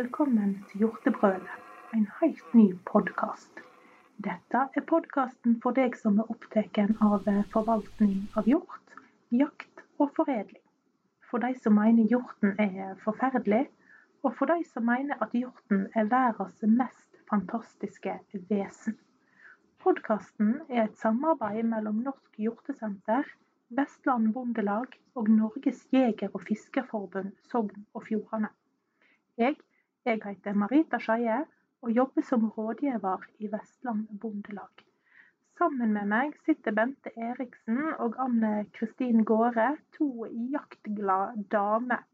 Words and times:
velkommen 0.00 0.52
til 0.68 0.78
Hjortebrølet, 0.80 1.48
en 1.94 2.06
helt 2.20 2.54
ny 2.56 2.62
podkast. 2.88 3.58
Dette 4.24 4.60
er 4.78 4.84
podkasten 4.88 5.58
for 5.60 5.76
deg 5.76 5.98
som 6.02 6.16
er 6.22 6.30
opptatt 6.32 6.78
av 7.04 7.26
forvaltning 7.52 8.14
av 8.40 8.48
hjort, 8.48 8.94
jakt 9.42 9.82
og 10.00 10.14
foredling. 10.16 10.62
For 11.28 11.44
de 11.44 11.52
som 11.60 11.76
mener 11.76 12.08
hjorten 12.08 12.54
er 12.64 12.94
forferdelig, 13.04 13.66
og 14.24 14.32
for 14.38 14.48
de 14.48 14.64
som 14.70 14.88
mener 14.88 15.20
at 15.20 15.36
hjorten 15.36 15.82
er 15.92 16.08
verdens 16.08 16.64
mest 16.80 17.20
fantastiske 17.28 18.16
vesen. 18.48 18.96
Podkasten 19.84 20.62
er 20.70 20.86
et 20.86 20.96
samarbeid 21.02 21.68
mellom 21.74 22.00
Norsk 22.06 22.40
Hjortesenter, 22.40 23.28
Vestland 23.68 24.32
Bondelag 24.32 24.96
og 25.12 25.28
Norges 25.28 25.84
jeger- 25.92 26.32
og 26.32 26.46
fiskerforbund 26.48 27.34
Sogn 27.52 27.84
og 27.92 28.08
Fjordane. 28.08 28.48
Jeg, 29.36 29.60
jeg 30.08 30.20
heter 30.24 30.56
Marita 30.56 30.98
Skeie 31.00 31.42
og 31.84 31.90
jobber 31.92 32.24
som 32.24 32.46
rådgiver 32.56 33.26
i 33.38 33.48
Vestland 33.52 34.06
Bondelag. 34.20 34.84
Sammen 35.58 35.92
med 35.92 36.08
meg 36.08 36.36
sitter 36.46 36.72
Bente 36.72 37.12
Eriksen 37.20 37.82
og 38.00 38.16
Anne 38.24 38.64
Kristin 38.72 39.26
Gaare, 39.28 39.74
to 39.96 40.24
jaktglade 40.54 41.44
damer. 41.52 42.06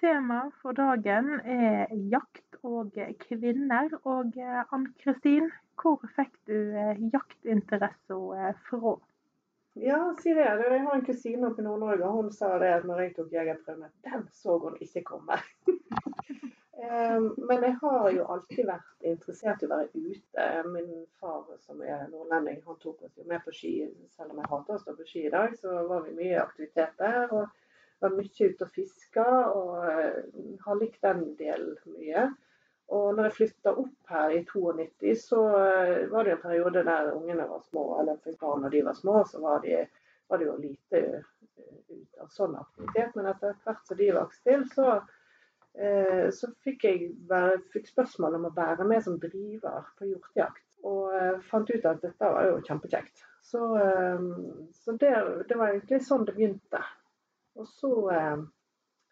Temaet 0.00 0.52
for 0.60 0.76
dagen 0.76 1.40
er 1.40 1.88
jakt 2.12 2.60
og 2.62 2.92
kvinner. 3.24 3.88
Og 4.04 4.36
Ann 4.76 4.86
Kristin, 5.00 5.48
hvor 5.80 6.04
fikk 6.14 6.36
du 6.46 6.76
jaktinteressen 7.14 8.60
fra? 8.68 8.94
Ja, 9.78 9.98
sier 10.20 10.42
jeg. 10.44 10.60
Jeg 10.60 10.84
har 10.84 10.94
en 10.94 11.08
kusine 11.08 11.48
oppe 11.48 11.64
i 11.64 11.66
Nord-Norge, 11.66 12.04
og 12.04 12.20
hun 12.20 12.30
sa 12.36 12.52
det 12.62 12.76
når 12.84 13.02
jeg 13.06 13.16
tok 13.16 13.32
jegerprøven, 13.32 13.90
den 14.04 14.28
så 14.34 14.60
hun 14.60 14.78
ikke 14.84 15.06
komme. 15.08 15.40
Ehm, 16.82 17.34
men 17.36 17.62
jeg 17.62 17.76
har 17.80 18.10
jo 18.14 18.24
alltid 18.32 18.66
vært 18.68 19.06
interessert 19.10 19.62
i 19.62 19.66
å 19.66 19.70
være 19.72 19.88
ute. 19.98 20.48
Min 20.70 20.90
far 21.18 21.46
som 21.64 21.80
er 21.82 22.04
nordlending, 22.12 22.60
han 22.66 22.78
tok 22.82 23.02
oss 23.08 23.16
jo 23.18 23.26
med 23.26 23.42
på 23.44 23.54
ski. 23.54 23.72
Selv 24.14 24.34
om 24.34 24.42
jeg 24.42 24.50
hater 24.52 24.76
å 24.76 24.82
stå 24.82 24.94
på 24.98 25.06
ski 25.08 25.24
i 25.26 25.32
dag, 25.34 25.56
så 25.58 25.80
var 25.90 26.04
vi 26.06 26.14
mye 26.20 26.42
aktivitet 26.42 26.94
der. 27.02 27.24
Og 27.34 27.48
var 27.98 28.14
mye 28.14 28.50
ute 28.50 28.66
og 28.66 28.74
fiska, 28.74 29.26
og 29.58 29.88
eh, 29.90 30.20
har 30.62 30.78
likt 30.78 31.02
den 31.02 31.24
delen 31.40 31.74
mye. 31.96 32.28
Og 32.94 33.08
når 33.16 33.26
jeg 33.26 33.36
flytta 33.40 33.74
opp 33.82 34.12
her 34.12 34.36
i 34.36 34.44
92, 34.46 35.16
så 35.20 35.42
eh, 35.58 36.06
var 36.12 36.24
det 36.24 36.36
en 36.36 36.44
periode 36.44 36.84
der 36.86 37.10
ungene 37.16 37.48
var 37.50 37.64
små. 37.66 37.88
Eller 38.00 38.38
barn 38.40 38.62
når 38.62 38.76
de 38.76 38.84
var 38.86 38.96
små, 38.96 39.24
så 39.26 39.42
var, 39.42 39.66
de, 39.66 39.82
var 40.30 40.38
det 40.38 40.46
jo 40.46 40.56
lite 40.62 41.02
eh, 41.02 41.74
ut 41.90 42.22
av 42.22 42.30
sånn 42.32 42.54
aktivitet. 42.60 43.18
Men 43.18 43.32
etter 43.34 43.58
hvert 43.66 43.82
som 43.90 43.98
de 43.98 44.12
vokste 44.14 44.46
til, 44.52 44.68
så 44.78 45.00
så 46.34 46.48
fikk 46.66 46.84
jeg 46.88 47.12
være, 47.30 47.60
fikk 47.70 47.86
spørsmål 47.92 48.34
om 48.38 48.48
å 48.48 48.54
være 48.56 48.86
med 48.88 49.04
som 49.04 49.18
driver 49.22 49.84
på 49.98 50.08
hjortejakt. 50.08 50.64
Og 50.86 51.14
eh, 51.14 51.40
fant 51.50 51.70
ut 51.70 51.88
at 51.90 52.02
dette 52.02 52.30
var 52.34 52.46
jo 52.46 52.60
kjempekjekt. 52.66 53.24
Så, 53.42 53.64
eh, 53.78 54.22
så 54.74 54.94
det, 55.00 55.10
det, 55.48 55.56
var 55.56 55.72
egentlig 55.72 56.00
sånn 56.06 56.26
det 56.28 56.36
begynte. 56.36 56.82
Og 57.58 57.66
så, 57.66 57.90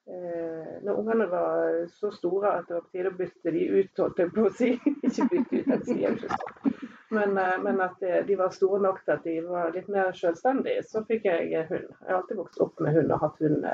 når 0.06 0.98
ungene 1.00 1.25
var 1.27 1.81
så 1.91 2.12
store 2.14 2.53
at 2.61 2.69
det 2.69 2.77
var 2.77 2.84
på 2.84 2.92
tide 2.95 3.11
å 3.11 3.17
bytte 3.19 3.51
de 3.56 3.64
ut, 3.73 3.98
holdt 3.98 4.20
jeg 4.23 4.30
på 4.36 4.45
å 4.47 4.53
si. 4.55 4.69
ikke 5.08 5.27
bytte 5.33 5.56
ut, 5.56 5.73
jeg 5.73 5.80
sier 5.89 6.14
ikke 6.14 6.36
sånn. 6.36 6.77
Men, 7.17 7.34
men, 7.64 7.80
at 7.83 8.05
de 8.29 8.36
var 8.39 8.55
store 8.55 8.79
nok 8.85 9.01
til 9.02 9.14
at 9.17 9.27
de 9.27 9.35
var 9.46 9.74
litt 9.74 9.90
mer 9.90 10.13
selvstendige, 10.14 10.85
så 10.86 11.02
fikk 11.11 11.27
jeg 11.27 11.67
hund. 11.73 11.90
Jeg 11.90 12.07
har 12.07 12.20
alltid 12.20 12.39
vokst 12.39 12.63
opp 12.63 12.83
med 12.86 12.95
hund 12.95 13.14
og 13.17 13.24
hatt 13.24 13.42
hund 13.42 13.67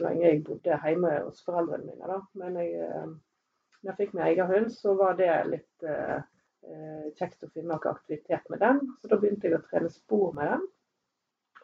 så 0.00 0.08
lenge 0.08 0.26
jeg 0.26 0.42
bodde 0.46 0.80
hjemme 0.84 1.12
hos 1.26 1.42
foreldrene 1.44 1.84
mine. 1.86 2.08
Da. 2.08 2.18
Men 2.40 2.56
jeg, 2.56 2.72
eh, 2.80 3.08
når 3.80 3.92
jeg 3.92 3.98
fikk 3.98 4.14
min 4.16 4.26
egen 4.26 4.48
hund, 4.50 4.70
så 4.72 4.94
var 4.96 5.18
det 5.20 5.30
litt 5.50 5.86
eh, 5.88 6.16
eh, 6.64 7.08
kjekt 7.18 7.44
å 7.44 7.50
finne 7.52 7.74
noe 7.74 7.92
aktivitet 7.92 8.48
med 8.52 8.62
den. 8.64 8.80
Så 9.00 9.10
da 9.12 9.18
begynte 9.20 9.50
jeg 9.50 9.58
å 9.58 9.64
trene 9.66 9.92
spor 9.92 10.32
med 10.36 10.54
den. 10.54 10.64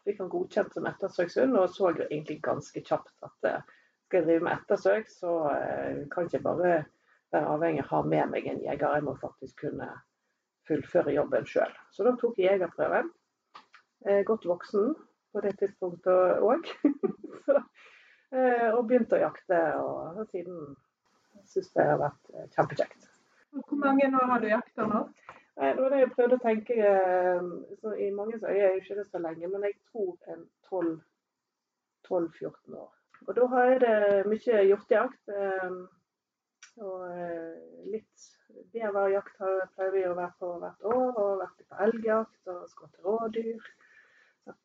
Fikk 0.05 0.21
den 0.21 0.31
godkjent 0.31 0.77
som 0.77 0.87
ettersøkshund, 0.87 1.57
og 1.59 1.73
så 1.73 1.95
jo 1.97 2.05
egentlig 2.07 2.39
ganske 2.45 2.85
kjapt 2.85 3.27
at 3.27 3.49
eh, 3.51 3.75
skal 4.07 4.21
jeg 4.21 4.29
drive 4.29 4.47
med 4.47 4.61
ettersøk, 4.61 5.09
så 5.11 5.33
eh, 5.57 6.05
kan 6.13 6.29
ikke 6.29 6.45
bare 6.45 6.75
være 7.35 7.55
avhengig 7.57 7.83
av 7.83 7.89
å 7.89 7.95
ha 7.97 8.03
med 8.13 8.31
meg 8.37 8.47
en 8.53 8.63
jeger. 8.63 9.01
Jeg 9.01 9.07
må 9.09 9.17
faktisk 9.19 9.65
kunne 9.65 9.89
fullføre 10.69 11.15
jobben 11.17 11.49
sjøl. 11.49 11.73
Så 11.95 12.07
da 12.07 12.15
tok 12.21 12.39
jeg 12.39 12.53
jegerprøven. 12.53 13.11
Eh, 14.07 14.23
godt 14.29 14.47
voksen 14.47 14.95
på 15.35 15.43
det 15.45 15.57
tidspunktet 15.61 16.41
òg. 16.45 16.71
Eh, 18.35 18.71
og 18.75 18.89
begynte 18.89 19.19
å 19.19 19.23
jakte. 19.23 19.59
Og 19.83 20.25
siden 20.33 20.75
syns 21.47 21.71
det 21.75 21.85
har 21.87 22.01
vært 22.01 22.33
eh, 22.35 22.49
kjempekjekt. 22.57 23.01
Hvor 23.57 23.79
mange 23.81 24.09
år 24.11 24.31
har 24.33 24.43
du 24.43 24.49
jakta 24.51 24.83
nå? 24.91 25.01
Nei, 25.57 25.71
det 25.73 25.81
var 25.81 25.91
det 25.95 26.03
jeg 26.03 26.15
prøvde 26.17 26.39
å 26.39 26.45
tenke. 26.45 26.75
Eh, 26.77 27.43
så 27.81 27.89
I 27.95 27.97
mange 28.15 28.41
øyne 28.41 28.57
er 28.57 28.75
jo 28.75 28.83
ikke 28.83 28.99
det 28.99 29.07
så 29.09 29.19
lenge, 29.23 29.53
men 29.53 29.69
jeg 29.69 29.77
tror 29.93 30.15
en 30.35 30.43
12-14 30.71 32.75
år. 32.75 32.93
Og 33.27 33.33
da 33.39 33.43
har 33.55 33.71
jeg 33.71 33.79
det 33.83 33.99
mye 34.31 34.67
hjortejakt. 34.69 35.25
Og 36.77 36.99
litt 37.89 38.17
beverjakt 38.75 39.37
pleier 39.41 39.95
vi 39.95 40.03
å 40.05 40.19
være 40.19 40.35
på 40.43 40.49
hvert 40.61 40.83
år. 40.91 41.09
Og 41.23 41.41
vært 41.41 41.61
på 41.65 41.75
elgjakt 41.87 42.43
og 42.53 42.61
skutt 42.71 42.97
rådyr 43.07 43.63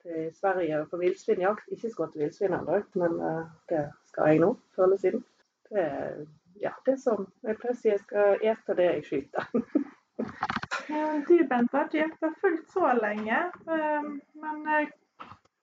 til 0.03 0.29
Sverige 0.35 0.83
på 0.91 0.99
villsvinjakt. 1.01 1.71
Ikke 1.73 1.91
skutt 1.91 2.17
villsvin 2.19 2.57
ennå, 2.57 2.81
men 3.01 3.17
uh, 3.21 3.41
det 3.69 3.85
skal 4.11 4.31
jeg 4.31 4.43
nå, 4.43 4.53
før 4.75 4.89
eller 4.89 5.01
siden. 5.01 5.25
Det 5.69 5.85
er 5.85 6.23
ja, 6.61 6.73
det 6.85 6.97
som 7.01 7.25
jeg 7.47 7.57
pleier 7.57 7.75
å 7.75 7.79
si, 7.79 7.89
jeg 7.89 8.03
skal 8.03 8.43
ete 8.53 8.77
det 8.77 8.89
jeg 8.89 9.05
skyter. 9.07 9.45
du 11.27 11.37
Bente, 11.49 11.77
har 11.77 11.87
ikke 11.87 12.03
jakta 12.03 12.33
fullt 12.41 12.67
så 12.73 12.91
lenge. 12.99 13.39
Um, 13.65 14.19
men 14.43 14.57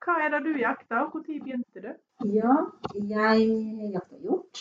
hva 0.03 0.13
er 0.23 0.29
det 0.33 0.41
du 0.47 0.53
jakter, 0.57 0.99
og 1.05 1.15
når 1.15 1.43
begynte 1.43 1.79
du? 1.83 1.91
Ja, 2.33 2.55
jeg 2.95 3.39
jakter 3.93 4.19
hjort. 4.23 4.55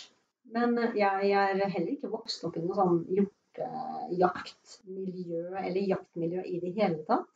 Men 0.53 0.79
jeg 0.97 1.31
er 1.31 1.69
heller 1.69 1.93
ikke 1.93 2.09
vokst 2.13 2.45
opp 2.49 2.57
i 2.57 2.61
noe 2.65 2.75
sånn 2.77 3.07
hjortejaktmiljø 3.17 5.43
eller 5.61 5.91
jaktmiljø 5.93 6.41
i 6.43 6.61
det 6.63 6.73
hele 6.79 7.01
tatt. 7.09 7.33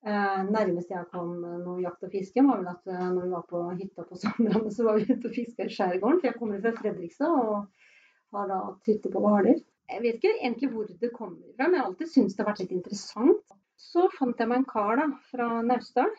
Eh, 0.00 0.42
nærmest 0.48 0.92
jeg 0.94 1.08
kom 1.12 1.32
noe 1.44 1.82
jakt 1.82 2.06
og 2.06 2.12
fiske, 2.14 2.40
var 2.46 2.62
vel 2.62 2.70
at 2.70 2.86
eh, 2.88 3.08
når 3.12 3.26
vi 3.26 3.32
var 3.34 3.42
på 3.50 3.58
hytta 3.74 4.04
på 4.08 4.16
somrene, 4.22 4.72
så 4.72 4.86
var 4.86 4.96
vi 4.96 5.10
ute 5.10 5.28
og 5.28 5.34
fiska 5.34 5.66
i 5.66 5.74
skjærgården. 5.74 6.20
For 6.22 6.30
jeg 6.30 6.38
kommer 6.38 6.62
fra 6.62 6.72
Fredrikstad 6.78 7.34
og 7.42 8.36
har 8.36 8.48
da 8.48 8.60
hytte 8.86 9.12
på 9.12 9.20
Hvaler. 9.24 9.60
Jeg 9.90 10.04
vet 10.04 10.20
ikke 10.20 10.36
egentlig 10.38 10.70
hvor 10.72 10.88
det 10.88 11.10
kommer 11.12 11.50
fra, 11.56 11.66
men 11.66 11.76
jeg 11.76 11.82
har 11.82 11.90
alltid 11.90 12.12
syntes 12.14 12.36
det 12.38 12.44
har 12.44 12.52
vært 12.52 12.62
litt 12.64 12.76
interessant. 12.78 13.56
Så 13.80 14.06
fant 14.14 14.40
jeg 14.40 14.48
meg 14.48 14.62
en 14.62 14.70
kar 14.70 15.00
da, 15.00 15.06
fra 15.32 15.48
Naustdal 15.66 16.10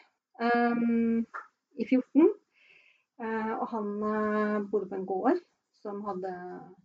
um, 0.42 1.22
i 1.80 1.86
14. 1.88 2.32
Uh, 3.22 3.54
og 3.62 3.68
han 3.72 3.92
uh, 4.02 4.58
bodde 4.68 4.90
på 4.90 4.98
en 4.98 5.08
gård 5.08 5.40
som 5.82 6.02
hadde 6.06 6.34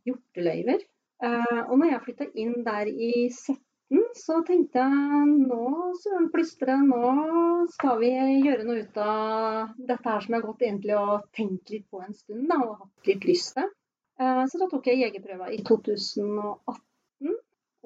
hjorteløyver. 0.06 0.84
Uh, 1.24 1.62
og 1.64 1.78
når 1.80 1.90
jeg 1.90 2.04
flytta 2.04 2.28
inn 2.38 2.60
der 2.64 2.92
i 2.92 3.10
17 3.32 3.56
så 4.18 4.40
tenkte 4.46 4.82
jeg 4.82 5.32
nå 5.46 5.62
søren 6.02 6.28
plystre, 6.32 6.76
nå 6.82 7.10
skal 7.74 7.98
vi 8.00 8.10
gjøre 8.44 8.66
noe 8.66 8.84
ut 8.84 9.00
av 9.02 9.74
dette 9.78 10.08
her 10.08 10.24
som 10.24 10.34
jeg 10.34 10.40
har 10.40 10.46
gått 10.46 10.64
egentlig 10.66 10.96
og 10.98 11.26
tenkt 11.36 11.72
litt 11.74 11.86
på 11.92 12.02
en 12.04 12.16
stund 12.16 12.46
da, 12.50 12.60
og 12.64 12.80
hatt 12.84 13.10
litt 13.10 13.26
lyst 13.28 13.54
til. 13.58 13.68
Eh, 14.20 14.44
så 14.50 14.60
da 14.62 14.68
tok 14.72 14.88
jeg 14.90 15.02
jegerprøva 15.02 15.50
i 15.52 15.60
2018. 15.66 17.36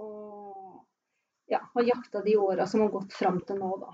Og 0.00 1.50
ja, 1.50 1.60
har 1.74 1.82
jakta 1.82 2.22
de 2.22 2.36
åra 2.36 2.66
som 2.66 2.84
har 2.84 2.94
gått 2.94 3.12
fram 3.12 3.40
til 3.46 3.58
nå, 3.58 3.72
da. 3.82 3.92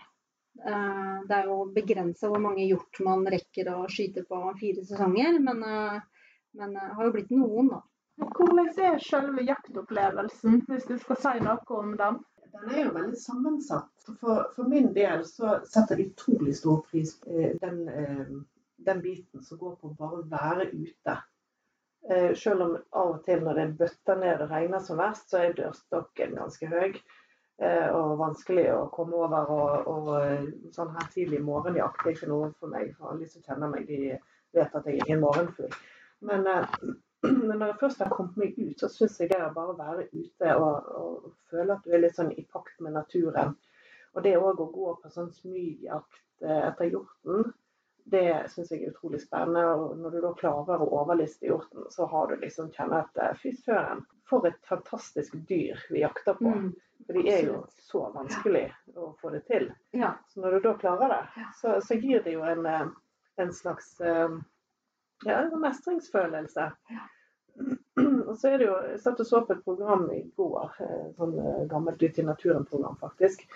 Eh, 0.65 1.17
det 1.29 1.41
er 1.41 1.51
jo 1.51 1.59
begrensa 1.73 2.29
hvor 2.31 2.43
mange 2.43 2.65
hjort 2.69 3.01
man 3.05 3.25
rekker 3.33 3.73
å 3.73 3.83
skyte 3.93 4.25
på 4.29 4.41
fire 4.61 4.85
sesonger, 4.85 5.41
men, 5.41 5.63
eh, 5.65 6.01
men 6.61 6.77
det 6.77 6.89
har 6.99 7.09
jo 7.09 7.15
blitt 7.17 7.33
noen, 7.33 7.73
da. 7.73 7.83
Hvordan 8.17 8.71
er 8.81 9.03
selve 9.05 9.43
jaktopplevelsen, 9.45 10.63
hvis 10.71 10.87
du 10.89 10.97
skal 11.01 11.19
si 11.21 11.33
noe 11.45 11.81
om 11.81 11.91
den? 12.01 12.23
Den 12.61 12.75
er 12.75 12.85
jo 12.85 12.93
veldig 12.95 13.19
sammensatt. 13.21 13.93
For, 14.21 14.47
for 14.55 14.69
min 14.71 14.93
del 14.97 15.25
så 15.29 15.59
setter 15.69 16.01
jeg 16.01 16.13
utrolig 16.13 16.55
stor 16.57 16.83
pris 16.91 17.15
på 17.21 17.33
eh, 17.33 17.55
den, 17.63 17.81
eh, 17.89 18.29
den, 18.89 19.03
biten 19.03 19.45
som 19.45 19.61
går 19.61 19.77
på 19.81 19.93
bare 19.99 20.21
å 20.23 20.29
være 20.31 20.69
ute. 20.73 21.17
Eh, 22.11 22.33
selv 22.39 22.67
om 22.67 22.75
av 22.77 23.13
og 23.17 23.23
til 23.27 23.43
når 23.45 23.61
det 23.61 23.69
bøtter 23.83 24.21
ned 24.23 24.45
og 24.45 24.53
regner 24.55 24.85
som 24.85 25.01
verst, 25.01 25.31
så 25.31 25.43
er 25.43 25.57
dørstokken 25.59 26.37
ganske 26.41 26.73
høy. 26.73 27.01
Og 27.57 28.19
vanskelig 28.21 28.67
å 28.69 28.83
komme 28.93 29.17
over. 29.17 29.49
Og, 29.49 29.87
og 29.89 30.73
sånn 30.77 30.91
her 30.93 31.07
tidlig 31.15 31.39
morgenjakt 31.41 32.03
er 32.05 32.13
ikke 32.13 32.29
noe 32.29 32.51
for 32.61 32.69
meg. 32.69 32.91
For 32.99 33.15
alle 33.15 33.29
som 33.33 33.41
kjenner 33.47 33.71
meg, 33.73 33.89
de 33.89 34.19
vet 34.53 34.77
at 34.77 34.85
jeg 34.85 34.99
er 34.99 35.07
ingen 35.07 35.23
morgenfugl. 35.23 35.73
Men 36.29 36.45
men 37.23 37.59
når 37.59 37.67
jeg 37.67 37.79
først 37.81 38.03
har 38.05 38.13
kommet 38.13 38.37
meg 38.41 38.57
ut, 38.59 38.81
så 38.81 38.89
syns 38.93 39.21
jeg 39.21 39.31
det 39.33 39.39
er 39.41 39.55
bare 39.55 39.75
å 39.75 39.79
være 39.79 40.09
ute 40.13 40.57
og, 40.61 40.91
og, 41.01 41.29
føle 41.51 41.77
at 41.77 41.87
du 41.87 41.95
er 41.95 42.03
litt 42.05 42.17
sånn 42.17 42.33
i 42.35 42.45
pakt 42.53 42.81
med 42.85 42.97
naturen. 42.97 43.55
Og 44.17 44.25
det 44.25 44.37
òg 44.39 44.61
å 44.61 44.71
gå 44.73 44.97
på 45.03 45.13
sånn 45.13 45.31
smygjakt 45.35 46.45
eh, 46.45 46.67
etter 46.71 46.93
hjorten, 46.93 47.55
Det 48.07 48.47
syns 48.53 48.69
jeg 48.71 48.85
er 48.85 48.93
utrolig 48.93 49.19
spennende. 49.19 49.65
Og 49.75 49.97
når 49.99 50.13
du 50.15 50.19
da 50.23 50.29
klarer 50.39 50.83
å 50.83 50.91
overliste 51.01 51.49
hjorten, 51.49 51.89
så 51.91 52.07
har 52.07 52.29
du 52.31 52.37
liksom 52.39 52.69
kjenne 52.77 53.01
at 53.03 53.19
eh, 53.19 53.33
fy 53.41 53.51
søren, 53.59 54.05
for 54.31 54.47
et 54.47 54.61
fantastisk 54.69 55.35
dyr 55.49 55.81
vi 55.91 56.05
jakter 56.05 56.39
på. 56.39 56.53
Mm. 56.53 56.69
For 57.07 57.19
de 57.19 57.33
er 57.33 57.43
jo 57.49 57.59
så 57.89 58.05
vanskelig 58.15 58.69
å 58.97 59.11
få 59.21 59.33
det 59.35 59.43
til. 59.51 59.69
Ja. 59.91 60.15
Så 60.31 60.41
når 60.41 60.57
du 60.57 60.69
da 60.69 60.77
klarer 60.81 61.13
det, 61.13 61.49
så, 61.59 61.77
så 61.83 61.99
gir 61.99 62.23
det 62.25 62.37
jo 62.37 62.47
en, 62.47 62.65
eh, 62.67 62.87
en 63.43 63.53
slags 63.53 63.93
eh, 64.01 64.39
ja, 65.25 65.39
en 65.43 65.61
mestringsfølelse. 65.61 66.73
Og 68.29 68.37
så 68.39 68.49
er 68.49 68.59
det 68.59 68.67
jo, 68.67 68.75
Jeg 68.91 69.01
satt 69.01 69.21
og 69.23 69.27
så 69.27 69.41
på 69.47 69.55
et 69.55 69.63
program 69.65 70.05
i 70.13 70.21
går, 70.37 70.75
eh, 70.85 71.05
sånn 71.17 71.33
eh, 71.41 71.63
gammelt 71.71 72.03
Ut 72.03 72.19
i 72.21 72.25
naturen-program, 72.27 72.99
faktisk. 73.01 73.47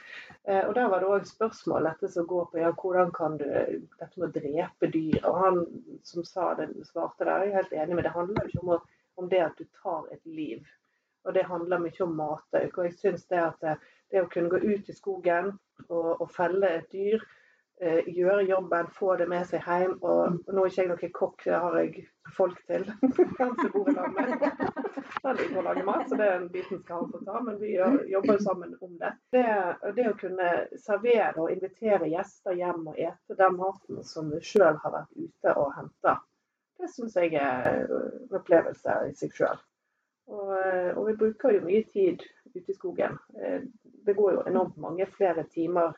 Eh, 0.44 0.62
Og 0.68 0.74
Der 0.74 0.88
var 0.88 1.02
det 1.02 1.10
òg 1.12 1.26
spørsmål 1.28 1.90
dette 1.90 2.08
som 2.08 2.26
går 2.26 2.46
på 2.52 2.62
ja, 2.62 2.72
hvordan 2.72 3.12
kan 3.12 3.36
du 3.40 3.44
dette 3.44 4.14
med 4.16 4.28
å 4.30 4.32
drepe 4.38 4.90
dyr. 4.94 5.20
Og 5.28 5.40
han 5.44 5.60
som 6.08 6.24
sa 6.24 6.54
det, 6.56 6.70
svarte 6.88 7.28
der, 7.28 7.44
jeg 7.44 7.52
er 7.52 7.60
helt 7.60 7.76
enig, 7.82 7.98
men 7.98 8.08
det 8.08 8.14
handler 8.16 8.46
jo 8.46 8.52
ikke 8.54 8.64
om, 8.64 8.94
om 9.20 9.28
det 9.28 9.42
at 9.44 9.60
du 9.60 9.68
tar 9.82 10.08
et 10.14 10.24
liv. 10.24 10.64
Og 11.28 11.34
det 11.36 11.44
handler 11.44 11.82
mye 11.84 12.04
om 12.06 12.16
matauk. 12.16 12.78
Og 12.78 12.86
jeg 12.88 12.96
syns 12.96 13.26
det 13.28 13.42
at 13.42 13.60
det, 13.60 13.76
det 14.10 14.24
å 14.24 14.30
kunne 14.32 14.48
gå 14.48 14.62
ut 14.64 14.88
i 14.88 14.96
skogen 14.96 15.52
og, 15.90 16.08
og 16.16 16.30
felle 16.32 16.72
et 16.78 16.88
dyr, 16.94 17.20
gjøre 17.80 18.42
jobben, 18.48 18.88
få 18.96 19.14
det 19.16 19.26
med 19.28 19.46
seg 19.48 19.64
hjem. 19.66 19.96
Og 20.04 20.40
nå 20.52 20.64
er 20.64 20.70
ikke 20.70 20.82
jeg 20.82 20.90
noen 20.90 21.12
kokk, 21.16 21.44
det 21.46 21.60
har 21.64 21.76
jeg 21.80 22.04
folk 22.36 22.58
til. 22.68 22.84
Han 23.40 23.54
som 23.60 23.70
bor 23.74 23.90
i 23.90 23.94
lag 23.96 24.16
med. 24.16 24.46
Han 25.24 25.36
liker 25.36 25.60
å 25.60 25.64
lage 25.66 25.84
mat, 25.84 26.06
så 26.08 26.18
det 26.20 26.26
er 26.26 26.36
en 26.38 26.50
biten 26.52 26.80
skal 26.82 27.02
han 27.02 27.10
få 27.12 27.20
ta. 27.26 27.40
Men 27.44 27.58
vi 27.60 27.72
jobber 27.76 28.36
jo 28.36 28.44
sammen 28.44 28.76
om 28.80 28.92
det. 29.00 29.12
det. 29.34 29.46
Det 29.96 30.06
å 30.08 30.16
kunne 30.20 30.50
servere 30.80 31.42
og 31.42 31.52
invitere 31.52 32.08
gjester 32.12 32.56
hjem 32.56 32.86
og 32.92 33.00
ete 33.00 33.36
den 33.40 33.56
maten 33.58 34.04
som 34.06 34.30
vi 34.32 34.40
sjøl 34.44 34.78
har 34.84 34.94
vært 34.94 35.16
ute 35.18 35.56
og 35.60 35.74
henta, 35.76 36.16
det 36.80 36.88
syns 36.94 37.16
jeg 37.18 37.34
er 37.36 37.82
en 37.82 38.38
opplevelse 38.38 39.00
i 39.10 39.16
seg 39.18 39.34
sjøl. 39.36 39.58
Og, 40.30 40.52
eh, 40.56 40.92
og 40.94 41.08
vi 41.08 41.16
bruker 41.18 41.56
jo 41.56 41.64
mye 41.66 41.82
tid 41.90 42.22
ute 42.54 42.70
i 42.70 42.76
skogen. 42.76 43.18
Eh, 43.40 43.62
Det 44.00 44.14
går 44.16 44.32
jo 44.32 44.42
enormt 44.48 44.78
mange 44.80 45.04
flere 45.12 45.42
timer 45.52 45.92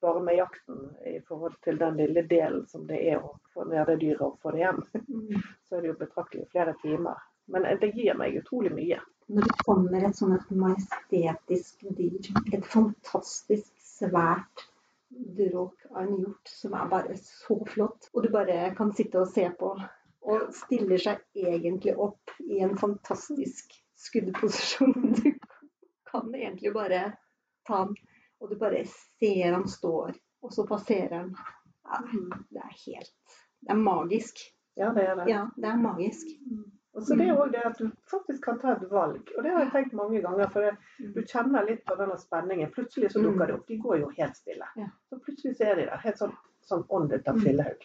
bare 0.00 0.22
med 0.22 0.36
jakten 0.36 0.90
i 1.06 1.20
forhold 1.28 1.56
til 1.64 1.78
den 1.80 1.96
lille 1.96 2.22
delen 2.28 2.66
som 2.68 2.86
det 2.86 3.00
er 3.10 3.22
å 3.22 3.34
få 3.54 3.64
ned 3.70 3.88
det 3.90 3.98
dyret 4.02 4.22
og 4.26 4.38
få 4.42 4.52
det 4.54 4.64
hjem. 4.64 4.82
Mm. 5.08 5.42
Så 5.68 5.76
er 5.76 5.84
det 5.84 5.92
jo 5.92 5.98
betraktelig 6.00 6.46
flere 6.52 6.76
timer. 6.82 7.20
Men 7.52 7.66
eh, 7.66 7.78
det 7.80 7.92
gir 7.96 8.18
meg 8.18 8.38
utrolig 8.40 8.72
mye. 8.76 9.00
Når 9.26 9.48
det 9.48 9.66
kommer 9.66 10.06
et 10.06 10.18
sånn 10.18 10.36
et 10.36 10.50
majestetisk 10.54 11.86
dyr, 11.98 12.30
et 12.54 12.66
fantastisk 12.70 13.72
svært 13.82 14.66
dråk 15.08 15.86
av 15.90 16.02
en 16.04 16.18
hjort 16.20 16.50
som 16.50 16.74
er 16.78 16.90
bare 16.90 17.16
så 17.18 17.56
flott, 17.66 18.10
og 18.12 18.26
du 18.26 18.30
bare 18.34 18.70
kan 18.78 18.92
sitte 18.94 19.22
og 19.22 19.30
se 19.32 19.48
på, 19.58 19.72
og 20.26 20.48
stiller 20.54 21.00
seg 21.00 21.22
egentlig 21.38 21.94
opp 22.02 22.34
i 22.46 22.60
en 22.66 22.76
fantastisk 22.78 23.74
skuddposisjon. 24.06 25.14
Du 26.06 26.12
kan 26.22 26.34
egentlig 26.34 26.70
bare 26.72 27.00
ta 27.66 27.80
den, 27.84 27.96
og 28.40 28.50
du 28.50 28.56
bare 28.60 28.84
ser 28.86 29.52
han 29.52 29.66
står, 29.68 30.16
og 30.42 30.52
så 30.52 30.66
passerer 30.68 31.14
han. 31.18 31.34
Ja, 31.86 32.00
det 32.50 32.62
er 32.62 32.72
helt 32.86 33.12
Det 33.62 33.72
er 33.72 33.78
magisk. 33.80 34.40
Ja, 34.76 34.90
det 34.92 35.06
er 35.08 35.14
det. 35.16 35.28
Ja, 35.30 35.46
det 35.56 35.68
er 35.70 35.78
magisk. 35.80 36.26
Og 36.96 37.02
så 37.04 37.16
det 37.16 37.26
er 37.28 37.36
òg 37.36 37.50
det 37.52 37.62
at 37.68 37.78
du 37.78 37.90
faktisk 38.10 38.44
kan 38.44 38.58
ta 38.60 38.72
et 38.72 38.84
valg. 38.90 39.30
Og 39.36 39.44
det 39.44 39.50
har 39.52 39.64
jeg 39.66 39.72
tenkt 39.72 39.96
mange 39.96 40.20
ganger. 40.24 40.48
For 40.52 40.64
det, 40.64 41.02
du 41.12 41.18
kjenner 41.28 41.66
litt 41.68 41.82
på 41.84 41.96
denne 41.98 42.16
spenningen. 42.20 42.70
Plutselig 42.72 43.10
så 43.12 43.20
dukker 43.24 43.50
det 43.50 43.56
opp. 43.58 43.66
De 43.68 43.76
går 43.82 43.98
jo 44.00 44.12
helt 44.16 44.38
stille. 44.38 44.68
Så 45.10 45.18
plutselig 45.20 45.58
så 45.58 45.66
er 45.68 45.76
de 45.76 45.88
der. 45.90 46.00
Helt 46.04 46.22
sånn, 46.22 46.32
sånn 46.64 46.86
åndet 46.98 47.28
av 47.28 47.40
fillehaug. 47.44 47.84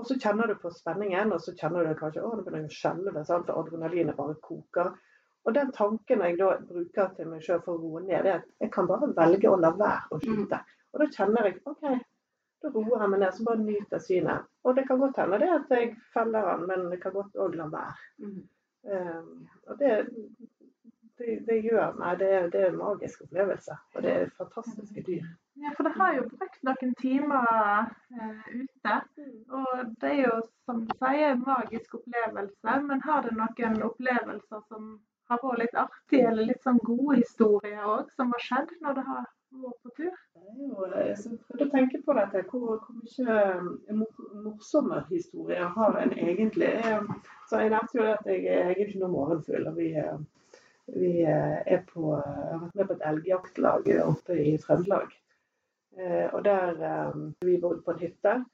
Og 0.00 0.08
så 0.08 0.16
kjenner 0.16 0.48
du 0.48 0.56
på 0.62 0.72
spenningen, 0.72 1.34
og 1.36 1.44
så 1.44 1.52
kjenner 1.58 1.84
du 1.84 1.98
kanskje 1.98 2.24
å, 2.24 2.32
det 2.38 2.46
begynner 2.46 2.72
å 2.72 2.76
skjelve, 2.76 3.24
sant? 3.28 3.52
adrenalinet 3.52 4.16
bare 4.16 4.38
koker. 4.40 4.94
Og 5.44 5.54
den 5.54 5.72
tanken 5.74 6.22
jeg 6.22 6.38
da 6.38 6.52
bruker 6.68 7.12
til 7.16 7.30
meg 7.32 7.42
sjøl 7.42 7.60
for 7.64 7.74
å 7.74 7.82
roe 7.82 8.02
ned, 8.04 8.26
er 8.26 8.40
at 8.40 8.48
jeg 8.62 8.70
kan 8.74 8.88
bare 8.90 9.10
velge 9.16 9.50
å 9.50 9.58
la 9.58 9.72
være 9.74 10.14
å 10.14 10.20
skyte. 10.22 10.62
Og 10.92 11.02
da 11.02 11.08
kjenner 11.16 11.48
jeg 11.48 11.58
OK, 11.66 11.84
da 12.62 12.70
roer 12.70 13.02
jeg 13.02 13.12
meg 13.12 13.22
ned, 13.24 13.34
så 13.34 13.46
bare 13.48 13.64
nyter 13.66 13.98
jeg 13.98 14.06
synet. 14.06 14.48
Og 14.62 14.78
det 14.78 14.86
kan 14.88 15.02
godt 15.02 15.18
hende 15.18 15.42
det 15.42 15.50
at 15.56 15.74
jeg 15.74 15.92
feller 16.14 16.48
den, 16.52 16.66
men 16.70 16.90
det 16.92 17.02
kan 17.02 17.16
godt 17.16 17.38
òg 17.42 17.58
la 17.58 17.68
være. 17.72 18.08
Mm. 18.22 18.42
Um, 18.82 19.48
og 19.70 19.78
det, 19.78 19.90
det, 21.18 21.36
det 21.46 21.58
gjør 21.62 21.98
meg 21.98 22.18
det, 22.22 22.30
det 22.54 22.62
er 22.62 22.70
en 22.70 22.78
magisk 22.78 23.26
opplevelse. 23.26 23.78
Og 23.94 24.06
det 24.06 24.14
er 24.14 24.34
fantastiske 24.38 25.04
dyr. 25.06 25.26
Ja, 25.62 25.74
for 25.76 25.86
det 25.86 25.92
har 25.98 26.16
jo 26.16 26.24
brukt 26.30 26.62
noen 26.66 26.94
timer 26.98 27.48
eh, 28.14 28.46
ute. 28.62 28.94
Og 29.58 29.82
det 30.02 30.10
er 30.10 30.22
jo, 30.22 30.38
som 30.66 30.82
du 30.86 30.94
sier, 30.96 31.34
en 31.34 31.44
magisk 31.46 31.98
opplevelse. 31.98 32.76
Men 32.88 33.02
har 33.06 33.26
det 33.26 33.34
noen 33.38 33.82
opplevelser 33.90 34.64
som 34.68 34.94
har 35.32 35.44
vært 35.44 35.62
litt 35.64 35.78
artige, 35.82 36.26
eller 36.30 36.48
litt 36.48 36.66
sånn 36.66 36.80
gode 36.86 37.20
historier 37.20 37.86
òg, 37.88 38.10
som 38.16 38.34
har 38.34 38.44
skjedd 38.46 38.74
når 38.84 38.98
du 38.98 39.02
har 39.08 39.22
vært 39.22 39.80
på 39.84 39.94
tur? 39.98 40.12
Det 40.34 40.52
jo, 40.58 40.86
jeg 40.92 41.16
prøvde 41.46 41.66
å 41.66 41.72
tenke 41.72 42.00
på 42.06 42.16
dette, 42.18 42.44
hvor, 42.50 42.78
hvor 42.84 43.00
mye 43.00 43.38
eh, 43.42 44.04
morsomme 44.46 45.00
historier 45.10 45.72
har 45.76 45.98
en 46.02 46.14
egentlig. 46.16 46.70
Så 47.50 47.60
jeg 47.60 47.72
nevnte 47.74 47.98
jo 47.98 48.06
at 48.14 48.30
jeg, 48.30 48.44
jeg 48.46 48.62
er 48.70 48.80
ikke 48.86 49.02
noe 49.02 49.12
morgenfugl. 49.12 49.68
Vi, 49.76 49.90
eh, 50.00 50.16
vi 50.96 51.12
eh, 51.24 51.58
er 51.76 51.84
på, 51.90 52.14
jeg 52.16 52.48
har 52.48 52.64
vært 52.64 52.80
med 52.80 52.88
på 52.88 52.96
et 52.96 53.06
elgjaktlag 53.12 53.92
oppe 54.06 54.38
i 54.40 54.56
Trøndelag. 54.62 55.12
Eh, 56.00 56.26
Og 56.32 56.40
der 56.48 56.82
eh, 56.88 57.22
vi 57.44 57.60
bodde 57.60 57.84
på 57.84 57.92
en 57.92 58.00
hytte 58.00 58.34
eh, 58.38 58.44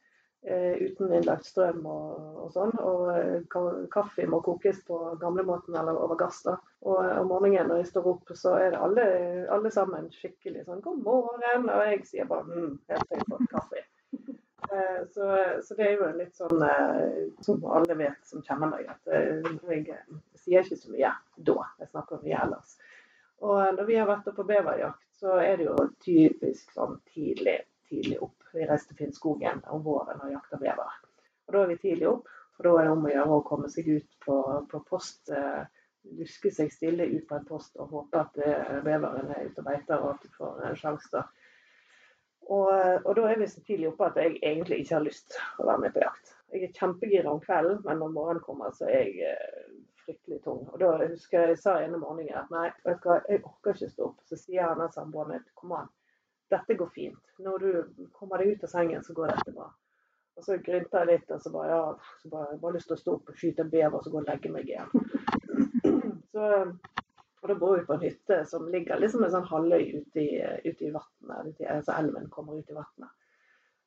uten 0.81 1.12
innlagt 1.12 1.46
strøm 1.49 1.87
og, 1.87 2.38
og 2.44 2.52
sånn. 2.55 2.75
Og 2.79 3.08
eh, 3.14 3.87
kaffe 3.93 4.26
må 4.31 4.40
kokes 4.44 4.81
på 4.87 4.99
gamlemåten 5.20 5.76
eller 5.76 5.99
over 5.99 6.19
gass. 6.20 6.43
da. 6.46 6.56
Og 6.87 7.00
eh, 7.05 7.17
om 7.20 7.31
morgenen 7.32 7.69
når 7.70 7.82
jeg 7.82 7.90
står 7.93 8.11
opp, 8.12 8.35
så 8.38 8.55
er 8.61 8.73
det 8.75 8.82
alle, 8.82 9.06
alle 9.55 9.73
sammen 9.75 10.11
skikkelig 10.14 10.67
sånn 10.69 10.82
'god 10.85 11.02
morgen', 11.06 11.70
og 11.73 11.87
jeg 11.90 12.05
sier 12.06 12.29
bare 12.31 12.46
mm, 12.46 12.76
helt 12.93 13.08
til 13.08 13.19
jeg 13.23 13.31
får 13.32 13.49
kaffe. 13.55 13.87
Eh, 14.69 15.05
Så, 15.14 15.25
så 15.64 15.75
det 15.79 15.85
er 15.87 15.93
jo 15.96 16.06
litt 16.19 16.35
sånn 16.37 16.61
eh, 16.67 17.29
som 17.46 17.62
alle 17.73 17.94
vet 17.96 18.19
som 18.26 18.43
kjenner 18.44 18.69
meg, 18.73 18.88
at 18.90 19.06
eh, 19.14 19.46
jeg 19.70 19.85
eh, 19.94 20.17
sier 20.37 20.67
ikke 20.67 20.76
så 20.76 20.90
mye 20.92 21.12
da. 21.37 21.54
Jeg 21.78 21.88
snakker 21.88 22.21
mye 22.25 22.40
ellers. 22.42 22.75
Og 23.40 23.78
når 23.78 23.87
vi 23.88 23.97
har 23.97 24.11
vært 24.11 24.28
på 24.35 24.45
beverjakt, 24.45 25.07
så 25.21 25.38
er 25.40 25.57
det 25.57 25.68
jo 25.71 25.76
typisk 26.04 26.75
sånn 26.75 26.99
tidlig, 27.14 27.61
tidlig 27.88 28.18
opp. 28.25 28.37
Vi 28.54 28.66
reiser 28.66 28.90
til 28.90 29.00
Finnskogen 29.02 29.64
om 29.73 29.83
våren 29.85 30.21
og 30.25 30.33
jakter 30.33 30.61
bever. 30.62 30.95
Og 31.49 31.54
da 31.54 31.62
er 31.64 31.73
vi 31.73 31.80
tidlig 31.83 32.09
opp, 32.11 32.28
for 32.57 32.68
da 32.68 32.76
er 32.76 32.88
det 32.88 32.95
om 32.95 33.07
å 33.09 33.12
gjøre 33.12 33.37
å 33.38 33.45
komme 33.47 33.68
seg 33.73 33.88
ut 33.88 34.16
på, 34.25 34.38
på 34.71 34.85
post. 34.88 35.28
eh, 35.30 35.66
Luske 36.18 36.49
seg 36.54 36.71
stille 36.73 37.04
ut 37.11 37.26
på 37.28 37.37
en 37.37 37.45
post 37.45 37.75
og 37.76 37.90
håpe 37.92 38.21
at 38.23 38.38
eh, 38.40 38.78
beveren 38.85 39.33
er 39.35 39.50
ute 39.50 39.61
og 39.61 39.66
beiter 39.66 39.99
og 39.99 40.14
at 40.14 40.23
du 40.25 40.37
får 40.38 40.62
en 40.68 40.78
sjanse. 40.78 41.11
da. 41.12 41.25
Og, 42.49 42.71
og 43.04 43.11
da 43.18 43.26
er 43.28 43.40
vi 43.42 43.49
så 43.50 43.61
tidlig 43.61 43.90
oppe 43.90 44.07
at 44.09 44.16
jeg 44.16 44.38
egentlig 44.38 44.78
ikke 44.80 44.95
har 44.95 45.04
lyst 45.04 45.37
å 45.61 45.66
være 45.68 45.83
med 45.83 45.92
på 45.97 46.04
jakt. 46.04 46.33
Jeg 46.54 46.64
er 46.64 46.73
kjempegira 46.78 47.33
om 47.33 47.42
kvelden, 47.45 47.83
men 47.85 48.00
når 48.00 48.14
morgenen 48.14 48.45
kommer, 48.47 48.73
så 48.73 48.88
er 48.88 49.02
jeg 49.04 49.35
eh, 49.35 49.66
fryktelig 50.07 50.40
tung. 50.47 50.62
Og 50.73 50.80
da 50.80 50.95
husker 51.02 51.42
jeg 51.42 51.57
jeg 51.57 51.61
sa 51.61 51.76
ene 51.85 52.00
morgenen 52.00 52.40
at 52.40 52.49
nei, 52.54 52.71
jeg 52.87 53.42
orker 53.42 53.75
ikke 53.75 53.90
stå 53.92 54.09
opp. 54.09 54.23
Så 54.30 54.40
sier 54.40 54.71
han 54.71 54.95
samboeren 54.95 55.35
min 55.35 55.45
kom 55.59 55.76
an, 55.76 55.90
dette 56.52 56.76
går 56.78 56.90
fint. 56.95 57.35
Når 57.45 57.64
du 57.64 58.07
kommer 58.17 58.43
deg 58.43 58.55
ut 58.55 58.64
av 58.64 58.73
sengen, 58.73 59.05
så 59.05 59.17
går 59.17 59.35
dette 59.35 59.55
bra. 59.57 59.69
Og 60.38 60.45
så 60.47 60.57
grynta 60.62 61.02
jeg 61.02 61.11
litt, 61.11 61.31
og 61.35 61.43
så 61.43 61.50
bare 61.50 61.71
ja, 61.73 61.85
så 62.23 62.31
bare, 62.31 62.59
bare 62.62 62.76
lyst 62.76 62.87
til 62.90 62.95
å 62.95 63.00
stå 63.00 63.14
opp 63.17 63.33
og 63.33 63.40
skyte 63.40 63.64
en 63.64 63.73
bever, 63.73 63.99
så 64.05 64.12
gå 64.12 64.21
og 64.21 64.28
legge 64.28 64.52
meg 64.55 64.71
igjen. 64.71 64.93
Så, 66.28 66.49
og 67.40 67.49
da 67.49 67.55
bor 67.59 67.78
vi 67.78 67.87
på 67.87 67.95
en 67.95 68.02
hytte 68.05 68.37
som 68.47 68.67
ligger 68.71 69.00
liksom 69.00 69.23
en 69.25 69.33
sånn 69.33 69.47
halvøy 69.49 69.81
ute 69.97 70.21
i, 70.21 70.37
ute 70.67 70.85
i 70.87 70.93
vattnet, 70.93 71.62
Altså 71.64 71.95
elven 71.97 72.28
kommer 72.31 72.59
ut 72.59 72.71
i 72.71 72.76
vannet. 72.76 73.14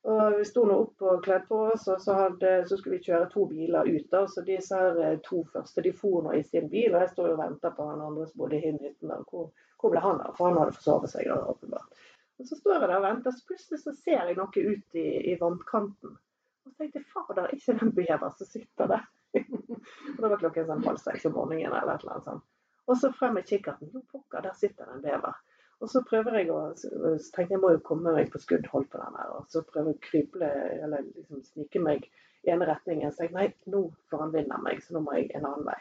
Og 0.10 0.40
vi 0.40 0.46
sto 0.50 0.64
nå 0.66 0.76
opp 0.82 1.04
og 1.06 1.20
kledde 1.26 1.46
på 1.48 1.60
oss, 1.70 1.84
og 1.94 2.00
så, 2.02 2.16
hadde, 2.18 2.54
så 2.66 2.78
skulle 2.78 2.98
vi 2.98 3.06
kjøre 3.06 3.28
to 3.30 3.46
biler 3.52 3.86
ut. 3.86 4.08
da, 4.10 4.24
Så 4.28 4.42
disse 4.48 4.78
her 4.78 4.98
eh, 5.06 5.20
to 5.28 5.44
første 5.54 5.84
de 5.86 5.92
for 5.94 6.26
nå 6.26 6.34
i 6.40 6.42
sin 6.44 6.72
bil, 6.72 6.96
og 6.96 7.04
jeg 7.04 7.12
står 7.12 7.36
og 7.36 7.44
venter 7.44 7.76
på 7.78 7.86
han 7.86 8.02
andre 8.02 8.26
som 8.28 8.42
bodde 8.42 8.58
i 8.58 8.64
hytten. 8.66 9.14
Hvor, 9.30 9.52
hvor 9.78 9.94
ble 9.94 10.02
han 10.02 10.24
av? 10.26 10.34
For 10.40 10.50
han 10.50 10.58
hadde 10.58 10.78
forsovet 10.80 11.14
seg. 11.14 11.30
da, 11.30 11.38
åpenbart. 11.54 12.02
Og 12.42 12.48
Så 12.48 12.58
står 12.58 12.74
jeg 12.74 12.90
der 12.90 12.98
og 12.98 13.04
venter, 13.06 13.34
så 13.38 13.48
plutselig 13.48 13.80
så 13.84 13.92
ser 13.94 14.24
jeg 14.26 14.38
noe 14.38 14.62
ut 14.66 14.98
i, 14.98 15.08
i 15.30 15.38
vannkanten. 15.38 16.16
Og 16.66 16.72
så 16.72 16.78
tenkte 16.80 17.02
jeg 17.02 17.12
fader, 17.14 17.44
er 17.44 17.54
ikke 17.54 17.76
den 17.76 17.88
en 17.88 17.94
bever 18.00 18.34
som 18.38 18.50
sitter 18.50 18.90
der? 18.90 19.04
og 20.16 20.24
da 20.24 20.32
var 20.32 20.42
klokken 20.42 20.68
sånn 20.68 20.88
halv 20.88 21.02
seks 21.04 21.28
om 21.30 21.38
morgenen 21.38 21.70
eller 21.70 21.94
et 21.94 22.04
eller 22.04 22.16
annet 22.16 22.30
sånt. 22.32 22.48
Og 22.90 22.98
så 22.98 23.12
frem 23.14 23.38
med 23.38 23.46
kikkerten. 23.48 23.92
Jo, 23.94 24.02
pokker, 24.10 24.42
der 24.42 24.58
sitter 24.58 24.90
det 24.90 24.98
en 24.98 25.06
bever. 25.06 25.38
Og 25.82 25.90
så 25.90 26.02
prøver 26.06 26.40
jeg 26.40 26.50
å 26.54 26.60
så 26.78 26.90
tenkte 27.36 27.56
jeg 27.56 27.62
må 27.62 27.72
jo 27.76 27.86
komme 27.86 28.14
meg 28.18 28.34
på 28.34 28.42
skuddhold 28.42 28.90
på 28.90 29.02
den 29.02 29.22
her. 29.22 29.32
Og 29.38 29.48
så 29.54 29.64
prøver 29.66 29.94
jeg 29.94 30.00
å 30.00 30.06
kryple, 30.10 30.52
eller 30.82 31.06
liksom 31.08 31.46
snike 31.46 31.82
meg 31.86 32.10
i 32.42 32.54
ene 32.54 32.68
retningen. 32.70 33.14
Så 33.14 33.28
jeg 33.28 33.36
nei, 33.38 33.48
nå 33.70 33.88
får 34.10 34.26
han 34.26 34.34
vinne 34.34 34.62
meg, 34.66 34.82
så 34.82 34.98
nå 34.98 35.06
må 35.06 35.18
jeg 35.18 35.30
en 35.38 35.48
annen 35.50 35.70
vei. 35.70 35.78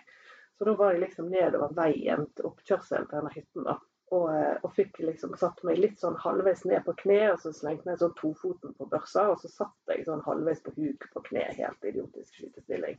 Så 0.57 0.69
da 0.69 0.77
var 0.77 0.93
jeg 0.93 1.07
liksom 1.07 1.33
nedover 1.33 1.73
veien 1.77 2.29
til 2.37 2.49
oppkjørselen 2.53 3.09
til 3.09 3.17
denne 3.17 3.33
hytten. 3.33 3.65
da. 3.65 3.81
Og, 4.11 4.27
eh, 4.35 4.57
og 4.67 4.73
fikk 4.75 4.99
liksom 5.05 5.37
satt 5.39 5.61
meg 5.67 5.79
litt 5.79 6.01
sånn 6.03 6.17
halvveis 6.19 6.65
ned 6.67 6.83
på 6.87 6.97
kne, 7.05 7.21
og 7.31 7.39
så 7.43 7.53
slengte 7.55 7.93
jeg 7.93 8.01
sånn 8.01 8.17
tofoten 8.19 8.75
på 8.75 8.89
børsa, 8.91 9.29
og 9.31 9.39
så 9.39 9.51
satt 9.53 9.93
jeg 9.93 10.07
sånn 10.09 10.25
halvveis 10.27 10.63
på 10.67 10.75
huk 10.75 11.07
på 11.13 11.23
kne, 11.29 11.45
helt 11.55 11.87
idiotisk 11.87 12.41
skytestilling. 12.41 12.99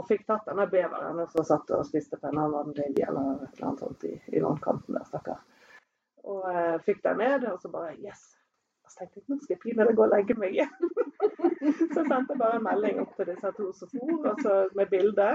Og 0.00 0.06
fikk 0.08 0.24
tatt 0.24 0.46
denne 0.48 0.64
beveren, 0.72 1.20
så 1.28 1.44
satt 1.44 1.68
og 1.76 1.84
spiste 1.84 2.16
linje 2.16 3.08
eller 3.08 3.42
et 3.44 3.58
eller 3.58 3.66
annet 3.68 3.82
sånt 3.84 4.04
i, 4.08 4.14
i 4.32 4.40
vannkanten 4.40 4.96
der, 4.96 5.04
stakkar. 5.04 5.42
Og 6.24 6.46
eh, 6.48 6.78
fikk 6.86 7.02
den 7.04 7.20
ned, 7.20 7.44
og 7.50 7.60
så 7.60 7.68
bare 7.68 7.92
Yes. 8.00 8.30
Og 8.84 8.90
så 8.90 9.02
tenkte 9.02 9.20
jeg 9.20 9.28
nå 9.28 9.36
skal 9.42 9.54
jeg 9.54 9.62
pinadø 9.62 9.92
gå 9.98 10.06
og 10.06 10.14
legge 10.14 10.38
meg 10.38 10.56
igjen. 10.56 10.72
så 11.94 12.06
sendte 12.08 12.32
jeg 12.32 12.40
bare 12.40 12.56
en 12.56 12.64
melding 12.64 13.02
opp 13.04 13.12
til 13.18 13.28
disse 13.28 13.52
to 13.58 13.68
som 13.76 13.92
for, 13.92 14.30
og 14.32 14.40
så 14.40 14.56
med 14.78 14.88
bilde. 14.90 15.28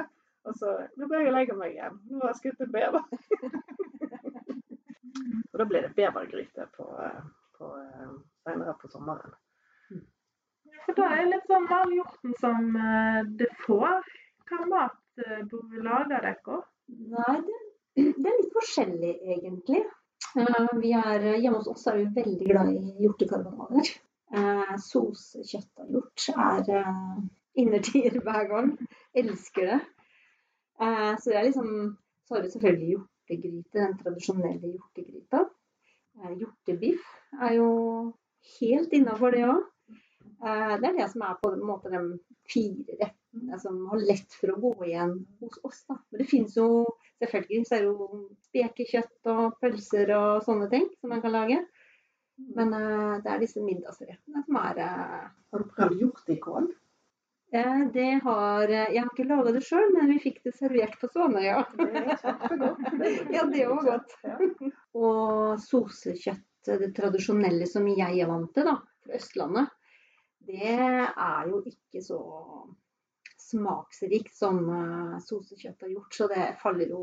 Og 0.47 0.57
så 0.57 0.73
Nå 0.97 1.07
går 1.07 1.21
jeg 1.21 1.29
og 1.29 1.37
legger 1.37 1.61
meg 1.61 1.77
igjen. 1.77 2.01
Nå 2.09 2.23
har 2.23 2.33
jeg 2.33 2.41
skutt 2.41 2.65
en 2.65 2.73
bever. 2.73 3.05
Og 5.53 5.59
da 5.61 5.67
blir 5.69 5.85
det 5.87 5.95
bevergryte 5.97 6.67
på, 6.77 6.87
eh, 7.03 7.19
på, 7.57 7.71
eh, 7.81 8.15
senere 8.45 8.75
på 8.81 8.91
sommeren. 8.93 9.35
For 10.85 10.95
da 10.97 11.09
er 11.11 11.23
det 11.23 11.33
litt 11.33 11.51
sånn 11.51 11.67
malhjorten 11.69 12.35
som 12.41 12.75
eh, 12.87 13.21
det 13.39 13.49
får. 13.65 14.11
Hva 14.47 14.63
mat 14.71 15.23
lager 15.83 16.11
dere? 16.13 16.59
Nei, 16.87 17.37
det, 17.47 17.55
det, 17.97 18.27
er 18.29 18.37
litt 18.41 18.53
forskjellig, 18.55 19.13
egentlig. 19.35 19.81
Vi 20.37 20.91
er, 20.93 21.23
hjemme 21.41 21.59
hos 21.59 21.69
oss 21.71 21.87
er 21.89 21.97
vi 21.99 22.21
veldig 22.21 22.47
glad 22.51 22.69
i 22.75 22.93
hjortekarbonader. 23.03 23.89
Eh, 24.35 24.73
Sosekjøtt 24.83 25.83
av 25.83 25.91
hjort 25.93 26.25
er 26.33 26.71
eh, 26.81 27.19
innertier 27.63 28.17
hver 28.23 28.49
gang. 28.51 28.73
Elsker 29.17 29.71
det. 29.71 29.79
Eh, 30.83 31.13
så 31.17 31.31
det 31.31 31.37
er 31.37 31.47
liksom 31.47 31.69
Så 32.27 32.35
har 32.35 32.43
vi 32.43 32.49
selvfølgelig 32.51 32.89
gjort 32.91 33.11
hjortegryte, 33.27 33.79
den 33.79 33.97
tradisjonelle 33.97 34.73
hjortegryta. 34.73 35.49
Eh, 36.17 36.33
hjortebiff 36.39 37.03
er 37.41 37.57
jo 37.57 37.69
helt 38.59 38.93
innafor 38.93 39.31
det 39.31 39.45
òg. 39.47 39.63
Eh, 40.45 40.75
det 40.79 40.89
er 40.89 40.97
det 40.97 41.09
som 41.11 41.21
er 41.21 41.39
på 41.41 41.51
en 41.53 41.65
måte 41.65 41.91
de 41.91 42.19
fire 42.47 42.97
rettene 43.01 43.59
som 43.59 43.87
har 43.91 43.99
lett 43.99 44.33
for 44.39 44.53
å 44.53 44.59
gå 44.61 44.73
igjen 44.87 45.25
hos 45.41 45.59
oss. 45.63 45.83
Da. 45.89 45.97
Men 46.09 46.21
det 46.21 46.29
finnes 46.29 46.55
jo 46.57 46.85
selvfølgelig 47.19 47.67
så 47.67 47.75
er 47.75 47.85
det 47.85 47.91
jo 47.91 48.21
spekekjøtt 48.49 49.31
og 49.33 49.59
pølser 49.61 50.13
og 50.15 50.43
sånne 50.45 50.69
ting 50.71 50.87
som 50.99 51.11
man 51.13 51.21
kan 51.21 51.35
lage. 51.35 51.61
Men 52.37 52.69
uh, 52.69 53.17
det 53.23 53.31
er 53.33 53.39
disse 53.41 53.63
middagsrettene 53.65 54.43
som 54.45 54.59
er 54.61 54.77
Har 54.77 55.63
du 55.63 55.71
prøvd 55.73 56.03
hjortekål? 56.03 56.67
Eh, 57.51 57.79
det 57.93 58.19
har 58.23 58.69
eh, 58.69 58.89
Jeg 58.93 59.01
har 59.01 59.11
ikke 59.13 59.27
laga 59.27 59.53
det 59.55 59.63
sjøl, 59.63 59.93
men 59.95 60.09
vi 60.11 60.19
fikk 60.19 60.41
det 60.43 60.53
servert 60.57 60.97
på 60.99 61.07
Svanøya. 61.13 61.61
Ja, 63.31 63.45
det 63.47 63.67
var 63.71 63.85
godt. 63.85 64.17
Og 64.97 65.61
sosekjøtt, 65.63 66.43
det 66.67 66.91
tradisjonelle 66.97 67.69
som 67.69 67.87
jeg 67.87 68.19
er 68.19 68.27
vant 68.27 68.51
til 68.55 68.67
da, 68.67 68.75
fra 69.05 69.15
Østlandet, 69.15 69.71
det 70.47 70.73
er 70.75 71.47
jo 71.47 71.61
ikke 71.67 72.03
så 72.03 72.19
smaksrikt 73.47 74.35
som 74.35 74.59
uh, 74.67 75.15
sosekjøtt 75.23 75.85
har 75.85 75.91
gjort. 75.91 76.13
Så 76.15 76.27
det 76.31 76.49
faller 76.59 76.91
jo 76.91 77.01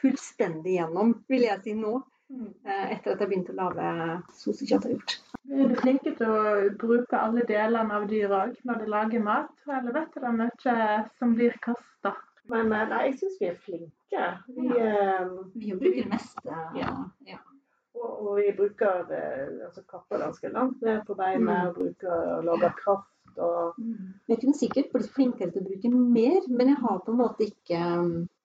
fullstendig 0.00 0.76
gjennom, 0.76 1.14
vil 1.28 1.46
jeg 1.48 1.62
si 1.64 1.76
nå. 1.76 1.94
Mm. 2.28 2.52
Etter 2.66 3.12
at 3.14 3.20
jeg 3.22 3.28
begynte 3.30 3.54
å 3.54 3.58
lage 3.60 3.88
sosekjøtt 4.34 4.86
har 4.88 4.94
gjort. 4.96 5.16
Er 5.46 5.68
du 5.70 5.76
flinke 5.78 6.12
til 6.18 6.32
å 6.32 6.54
bruke 6.80 7.18
alle 7.20 7.44
delene 7.46 7.98
av 8.00 8.06
dyra 8.10 8.46
òg 8.48 8.56
når 8.66 8.80
du 8.82 8.88
lager 8.90 9.22
mat, 9.22 9.52
eller 9.70 9.94
vet 9.94 10.14
du 10.14 10.18
det 10.24 10.30
er 10.32 10.40
mye 10.40 10.78
som 11.20 11.36
blir 11.38 11.54
kasta? 11.62 12.16
Men 12.50 12.72
eh, 12.72 12.86
nei, 12.90 13.02
jeg 13.08 13.18
syns 13.20 13.36
vi 13.40 13.50
er 13.50 13.60
flinke. 13.62 14.24
Vi, 14.54 14.70
ja. 14.70 15.20
uh, 15.22 15.36
vi 15.54 15.74
bruker 15.74 16.02
det 16.02 16.10
meste. 16.12 16.58
Ja. 16.78 16.92
ja. 17.26 17.38
Og, 17.96 18.10
og, 18.10 18.30
vi 18.38 18.50
bruker 18.58 19.06
altså 19.08 19.82
kapper 19.88 20.20
ganske 20.20 20.50
langt 20.52 20.82
ned 20.84 21.02
på 21.06 21.16
beinet 21.18 21.46
mm. 21.46 21.68
og 21.68 21.78
bruker 21.78 22.16
og 22.36 22.48
lager 22.50 22.74
kraft. 22.82 23.12
Og... 23.36 23.78
Mm. 23.78 24.14
Jeg 24.28 24.40
kunne 24.42 24.58
sikkert 24.58 24.92
blitt 24.92 25.12
flinkere 25.14 25.52
til 25.52 25.62
å 25.62 25.68
bruke 25.70 25.92
mer, 25.94 26.42
men 26.50 26.72
jeg 26.72 26.82
har 26.82 27.00
på 27.04 27.14
en 27.14 27.22
måte 27.22 27.48
ikke 27.48 27.80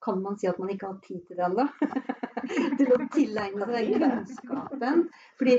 Kan 0.01 0.21
man 0.23 0.37
si 0.39 0.49
at 0.49 0.59
man 0.59 0.71
ikke 0.73 0.89
har 0.89 0.99
tid 1.05 1.21
til 1.27 1.37
det 1.37 1.45
ennå? 1.45 1.67
til 2.79 2.93
å 2.95 2.99
tilegne 3.13 3.67
seg 3.69 3.91
kunnskapen. 3.95 5.03
Fordi 5.39 5.57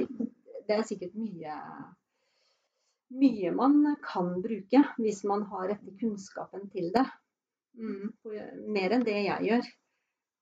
det 0.67 0.77
er 0.77 0.87
sikkert 0.87 1.15
mye, 1.19 1.57
mye 3.23 3.53
man 3.55 3.79
kan 4.05 4.33
bruke 4.43 4.83
hvis 4.99 5.23
man 5.29 5.47
har 5.51 5.69
rette 5.73 5.95
kunnskapen 6.01 6.69
til 6.75 6.91
det. 6.95 7.07
Mm, 7.79 8.13
mer 8.75 8.97
enn 8.97 9.07
det 9.07 9.19
jeg 9.25 9.49
gjør. 9.49 9.69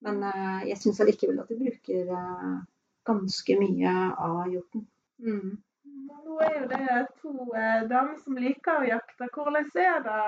Men 0.06 0.22
uh, 0.24 0.60
jeg 0.64 0.80
syns 0.80 1.00
allikevel 1.04 1.42
at 1.42 1.50
vi 1.52 1.58
bruker 1.60 2.08
uh, 2.16 2.60
ganske 3.08 3.56
mye 3.60 3.96
av 4.16 4.46
hjorten. 4.52 4.86
Mm. 5.20 5.58
Er 6.40 6.54
jo 6.56 6.64
det 6.68 7.06
to 7.20 7.32
eh, 7.56 7.82
damer 7.90 8.16
som 8.24 8.36
liker 8.40 8.78
å 8.80 8.88
jakte. 8.88 9.26
Hvordan 9.34 9.66
er 9.82 9.98
det 10.06 10.20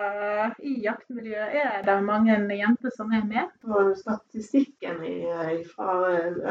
i 0.68 0.70
jaktmiljøet? 0.84 1.54
Er 1.62 1.82
det 1.86 1.94
mange 2.04 2.34
jenter 2.58 2.90
som 2.96 3.08
er 3.16 3.24
med? 3.28 3.46
På 3.64 3.74
statistikken 3.96 4.96
fra 5.72 5.90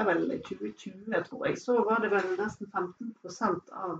vel 0.07 0.21
2020, 0.47 1.23
tror 1.27 1.41
jeg, 1.47 1.55
så 1.61 1.73
var 1.85 1.97
det 2.01 2.09
vel 2.15 2.27
nesten 2.39 2.67
15% 2.73 3.61
av 3.85 3.93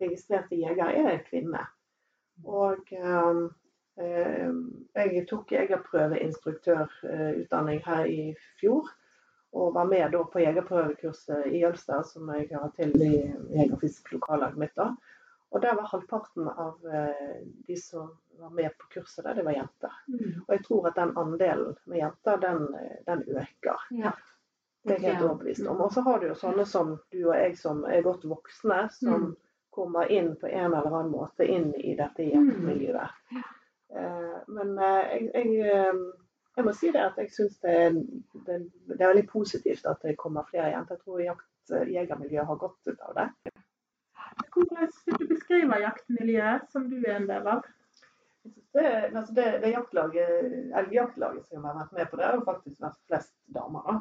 registrerte 0.00 0.54
jegere 0.56 0.94
er 1.12 1.18
kvinner. 1.26 1.66
Og 2.46 2.78
eh, 2.94 3.36
jeg 4.00 5.26
tok 5.28 5.52
jegerprøveinstruktørutdanning 5.58 7.80
her 7.84 8.04
i 8.08 8.34
fjor 8.62 8.84
og 9.52 9.74
var 9.74 9.84
med 9.84 10.12
da 10.12 10.24
på 10.24 10.42
jegerprøvekurset 10.42 11.46
i 11.50 11.62
Jølster, 11.64 12.02
som 12.06 12.28
jeg 12.36 12.48
har 12.52 12.70
til 12.76 12.94
i 13.02 13.14
Jeger- 13.50 13.74
og 13.74 13.80
Fisk-lokallaget 13.82 14.58
mitt. 14.62 14.76
da. 14.76 14.92
Og 15.50 15.62
der 15.62 15.74
var 15.74 15.88
halvparten 15.90 16.48
av 16.48 16.86
eh, 16.86 17.40
de 17.66 17.76
som 17.76 18.12
var 18.38 18.50
med 18.54 18.70
på 18.78 18.86
kurset, 18.94 19.24
der, 19.24 19.34
det 19.34 19.44
var 19.44 19.56
jenter. 19.56 19.96
Mm. 20.06 20.44
Og 20.46 20.54
jeg 20.54 20.64
tror 20.64 20.86
at 20.88 21.00
den 21.00 21.16
andelen 21.18 21.74
med 21.84 21.98
jenter, 21.98 22.36
den, 22.36 22.68
den 23.06 23.24
øker. 23.26 23.86
Ja. 23.90 24.12
Det 24.82 24.94
er 24.94 25.02
jeg 25.02 25.14
helt 25.14 25.26
overbevist 25.26 25.66
om. 25.66 25.80
Og 25.80 25.92
så 25.92 26.00
har 26.06 26.20
du 26.20 26.30
jo 26.30 26.36
sånne 26.38 26.64
som 26.64 26.94
du 27.12 27.18
og 27.26 27.34
jeg 27.34 27.58
som 27.58 27.82
er 27.84 28.06
godt 28.06 28.22
voksne, 28.30 28.84
som 28.94 29.26
mm. 29.26 29.34
kommer 29.74 30.12
inn 30.14 30.36
på 30.40 30.48
en 30.48 30.70
eller 30.70 30.86
annen 30.86 31.10
måte 31.12 31.44
inn 31.44 31.72
i 31.74 31.96
dette 31.98 32.30
jentemiljøet. 32.30 33.10
jaktmiljøet. 33.10 33.10
Mm. 33.34 33.48
Eh, 33.98 34.38
men 34.54 34.78
eh, 34.78 35.02
jeg, 35.10 35.28
jeg 35.34 35.98
jeg 36.60 36.68
må 36.68 36.76
si 36.76 36.92
det 36.92 37.00
at 37.02 37.18
jeg 37.20 37.32
syns 37.32 37.58
det, 37.64 37.74
det, 38.46 38.60
det, 38.90 39.00
er 39.00 39.08
veldig 39.08 39.26
positivt 39.30 39.86
at 39.88 40.04
det 40.04 40.18
kommer 40.20 40.48
flere 40.50 40.70
jenter. 40.74 40.98
Jeg 40.98 41.04
tror 41.04 41.24
jakt, 41.24 41.74
jegermiljøet 41.88 42.48
har 42.50 42.60
godt 42.60 42.90
ut 42.90 43.04
av 43.08 43.16
det. 43.16 43.28
Hvordan 44.54 44.92
vil 45.06 45.18
du 45.20 45.26
beskrive 45.30 45.80
jaktmiljøet 45.80 46.70
som 46.72 46.88
du 46.90 46.98
er 47.00 47.16
en 47.16 47.28
del 47.30 47.48
av? 47.54 47.66
Det, 48.72 48.86
altså 49.16 49.34
det, 49.34 49.46
det 49.64 49.72
jaktlaget, 49.72 51.42
som 51.48 51.64
har 51.66 51.76
vært 51.80 51.96
med 51.96 52.10
på 52.10 52.20
det, 52.20 52.28
har 52.28 52.46
faktisk 52.46 52.80
vært 52.80 53.00
flest 53.10 53.34
damer. 53.56 53.84
da. 53.88 53.98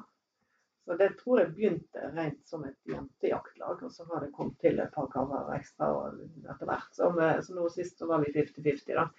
Så 0.86 0.96
Det 0.98 1.10
tror 1.20 1.40
jeg 1.40 1.54
begynte 1.54 2.12
rent 2.16 2.40
som 2.50 2.64
et 2.66 2.78
jentejaktlag, 2.90 3.84
og 3.84 3.92
så 3.94 4.06
har 4.10 4.24
det 4.24 4.34
kommet 4.36 4.58
til 4.62 4.80
et 4.82 4.94
par 4.96 5.10
karer 5.14 5.52
ekstra 5.58 5.90
etter 6.10 6.66
hvert. 6.66 6.90
Så, 6.98 7.12
så 7.46 7.58
nå 7.58 7.68
sist 7.74 8.00
så 8.00 8.10
var 8.10 8.24
vi 8.24 8.34
50-50. 8.34 8.96
da. 8.98 9.10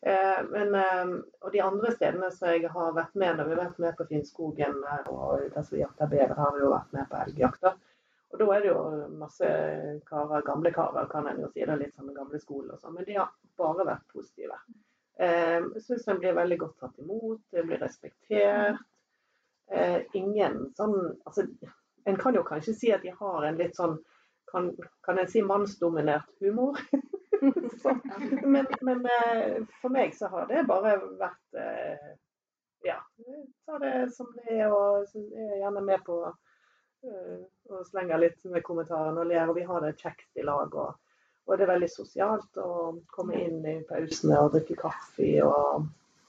Eh, 0.00 0.44
men, 0.50 0.74
eh, 0.74 1.06
og 1.40 1.52
de 1.52 1.60
andre 1.60 1.90
stedene 1.92 2.30
som 2.30 2.52
jeg 2.52 2.70
har 2.70 2.92
vært 2.94 3.16
med 3.18 3.38
når 3.38 3.48
vi 3.48 3.54
har 3.56 3.62
vært 3.64 3.80
med 3.82 3.96
på 3.98 4.06
Finnskogen 4.06 4.76
og 5.10 5.40
der 5.54 6.10
bever, 6.12 6.34
har 6.38 6.52
vi 6.54 6.62
jo 6.62 6.72
vært 6.72 6.92
med 6.94 7.08
på 7.10 7.22
elgjakta. 7.24 7.72
Og 8.28 8.42
da 8.42 8.46
er 8.54 8.60
det 8.62 8.70
jo 8.70 8.82
masse 9.18 9.48
karer, 10.06 10.44
gamle 10.46 10.70
karer, 10.74 11.08
kan 11.10 11.26
en 11.26 11.40
jo 11.40 11.48
si. 11.48 11.64
Det 11.64 11.72
er 11.72 11.80
litt 11.80 11.96
sånn 11.96 12.12
gamle 12.14 12.38
skole 12.42 12.74
og 12.74 12.82
sånn. 12.82 12.94
Men 12.94 13.08
de 13.08 13.16
har 13.16 13.32
bare 13.58 13.86
vært 13.88 14.04
positive. 14.12 14.58
Eh, 15.18 15.56
jeg 15.64 15.84
syns 15.86 16.06
en 16.12 16.20
blir 16.20 16.36
veldig 16.36 16.58
godt 16.60 16.76
tatt 16.84 17.00
imot. 17.02 17.40
Det 17.50 17.64
blir 17.66 17.82
respektert. 17.82 18.84
ingen 20.16 20.70
sånn 20.76 20.94
Altså, 21.28 21.42
en 22.08 22.16
kan 22.16 22.34
jo 22.34 22.40
kanskje 22.42 22.72
si 22.74 22.92
at 22.92 23.02
de 23.02 23.10
har 23.12 23.44
en 23.44 23.58
litt 23.58 23.76
sånn 23.76 23.98
Kan, 24.48 24.70
kan 25.04 25.18
en 25.20 25.28
si 25.28 25.42
mannsdominert 25.44 26.30
humor? 26.40 26.78
men, 28.52 28.66
men 28.80 29.06
eh, 29.06 29.62
for 29.82 29.94
meg 29.94 30.14
så 30.16 30.30
har 30.32 30.48
det 30.50 30.66
bare 30.68 30.96
vært 31.20 31.60
eh, 31.60 32.08
Ja, 32.86 32.98
ta 33.66 33.78
det 33.82 33.94
som 34.14 34.28
det 34.36 34.54
er, 34.54 34.70
og 34.70 35.08
er 35.16 35.56
gjerne 35.62 35.82
med 35.82 36.04
på 36.06 36.20
å 36.28 36.34
og 36.98 37.84
slenger 37.86 38.18
litt 38.18 38.40
med 38.50 38.64
kommentarene 38.66 39.22
og 39.22 39.28
ler. 39.30 39.50
Og 39.50 39.54
vi 39.58 39.66
har 39.68 39.84
det 39.84 39.98
kjekt 40.00 40.40
i 40.40 40.42
lag. 40.46 40.72
Og, 40.74 40.96
og, 41.46 41.52
det 41.54 41.66
er 41.66 41.72
veldig 41.72 41.90
sosialt 41.92 42.58
å 42.58 42.70
komme 43.14 43.38
inn 43.38 43.60
i 43.62 43.76
pausene 43.88 44.40
og 44.42 44.56
drikke 44.56 44.78
kaffe 44.82 45.30
og 45.46 45.88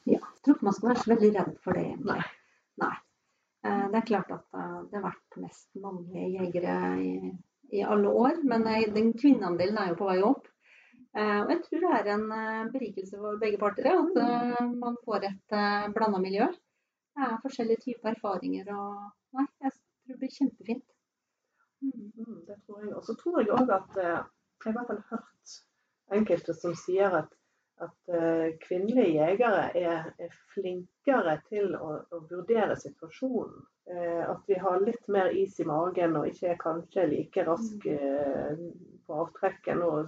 Ja. 0.10 0.18
Jeg 0.18 0.44
tror 0.46 0.56
ikke 0.56 0.66
man 0.66 0.74
skal 0.74 0.90
være 0.90 1.02
så 1.02 1.10
veldig 1.12 1.30
redd 1.36 1.56
for 1.62 1.78
det, 1.78 1.82
egentlig. 1.86 2.14
Nei. 2.16 2.86
Nei. 2.86 2.96
Det 3.92 3.98
er 4.00 4.06
klart 4.08 4.30
at 4.32 4.46
det 4.54 4.96
har 4.96 5.04
vært 5.04 5.36
mest 5.44 5.68
mannlige 5.84 6.30
jegere 6.38 6.78
i, 7.04 7.12
i 7.76 7.84
alle 7.84 8.14
år, 8.22 8.40
men 8.48 8.64
den 8.96 9.12
kvinneandelen 9.20 9.78
er 9.78 9.92
jo 9.92 9.98
på 10.00 10.08
vei 10.08 10.16
opp. 10.26 10.48
Eh, 11.18 11.40
og 11.42 11.50
jeg 11.50 11.62
tror 11.66 11.84
det 11.84 11.92
er 11.98 12.08
en 12.14 12.26
eh, 12.36 12.72
berikelse 12.74 13.18
for 13.18 13.40
begge 13.42 13.58
parter 13.62 13.88
at 13.90 14.18
eh, 14.24 14.60
man 14.84 14.98
får 15.06 15.26
et 15.30 15.56
blanda 15.96 16.22
miljø. 16.22 16.46
Det 17.18 17.26
er 17.26 17.42
forskjellige 17.46 17.84
typer 17.88 18.14
erfaringer 18.14 18.70
og 18.76 19.08
Nei, 19.38 19.46
jeg 19.62 19.70
tror 19.76 20.10
det 20.10 20.16
blir 20.18 20.32
kjempefint. 20.34 20.86
Mm. 21.86 22.06
Mm, 22.18 22.38
det 22.48 22.56
tror 22.66 22.80
jeg. 22.82 22.94
Og 22.98 23.04
så 23.06 23.14
tror 23.18 23.36
jeg 23.42 23.52
òg 23.54 23.74
at 23.76 24.00
Jeg 24.00 24.64
har 24.64 24.72
i 24.72 24.78
hvert 24.78 24.90
fall 24.90 25.04
hørt 25.12 25.52
enkelte 26.18 26.56
som 26.58 26.74
sier 26.76 27.14
at, 27.20 27.36
at 27.84 28.14
eh, 28.14 28.46
kvinnelige 28.64 29.16
jegere 29.16 29.66
er, 29.78 30.10
er 30.20 30.38
flinkere 30.54 31.36
til 31.50 31.76
å, 31.78 32.00
å 32.12 32.22
vurdere 32.30 32.78
situasjonen. 32.80 33.62
Eh, 33.90 34.24
at 34.26 34.44
vi 34.50 34.58
har 34.62 34.84
litt 34.84 35.08
mer 35.12 35.32
is 35.34 35.60
i 35.60 35.68
magen 35.68 36.18
og 36.20 36.28
ikke 36.30 36.52
er 36.54 36.62
kanskje 36.62 37.08
like 37.10 37.46
rask 37.48 37.88
eh, 37.90 38.60
på 39.08 39.22
avtrekken. 39.24 39.82
Nå, 39.82 40.04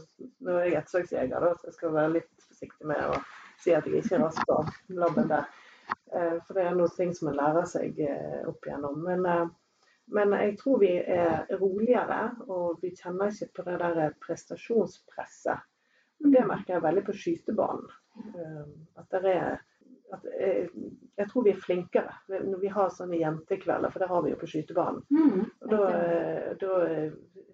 nå 0.46 0.58
er 0.60 0.70
jeg 0.70 0.82
ettersøksjeger, 0.82 1.48
så 1.56 1.72
jeg 1.72 1.80
skal 1.80 1.96
være 1.98 2.18
litt 2.20 2.46
forsiktig 2.50 2.92
med 2.92 3.08
å 3.08 3.18
si 3.62 3.74
at 3.78 3.88
jeg 3.88 4.04
ikke 4.04 4.20
er 4.20 4.26
rask 4.28 4.46
på 4.50 4.62
labben 5.00 5.32
der. 5.32 5.50
Eh, 6.12 6.38
for 6.46 6.58
det 6.58 6.68
er 6.68 6.78
noen 6.78 6.94
ting 6.98 7.16
som 7.18 7.32
man 7.32 7.40
lærer 7.40 7.68
seg 7.72 8.00
eh, 8.06 8.40
opp 8.52 8.68
igjennom. 8.68 9.02
Men 9.08 9.28
eh, 9.30 9.50
men 10.12 10.34
jeg 10.36 10.58
tror 10.60 10.80
vi 10.82 10.92
er 11.00 11.46
roligere, 11.62 12.34
og 12.52 12.82
vi 12.84 12.90
kjenner 12.98 13.32
ikke 13.32 13.62
på 13.62 13.64
det 13.70 13.78
der 13.80 14.16
prestasjonspresset. 14.20 15.62
Det 16.24 16.46
merker 16.48 16.74
jeg 16.78 16.84
veldig 16.86 17.04
på 17.08 17.14
skytebanen. 17.18 17.92
Um, 18.36 18.72
At 19.00 19.10
det 19.12 19.36
er 19.36 19.60
at 20.12 20.26
jeg, 20.28 20.66
jeg 21.18 21.28
tror 21.32 21.44
vi 21.46 21.52
er 21.54 21.60
flinkere 21.64 22.14
når 22.44 22.58
vi 22.60 22.68
har 22.76 22.90
sånne 22.92 23.16
jentekvelder, 23.22 23.94
for 23.94 24.04
det 24.04 24.10
har 24.10 24.24
vi 24.26 24.34
jo 24.34 24.40
på 24.42 24.50
skytebanen. 24.52 25.06
Mm. 25.08 25.46
Og 25.62 25.70
da, 25.72 25.86
da 26.60 26.80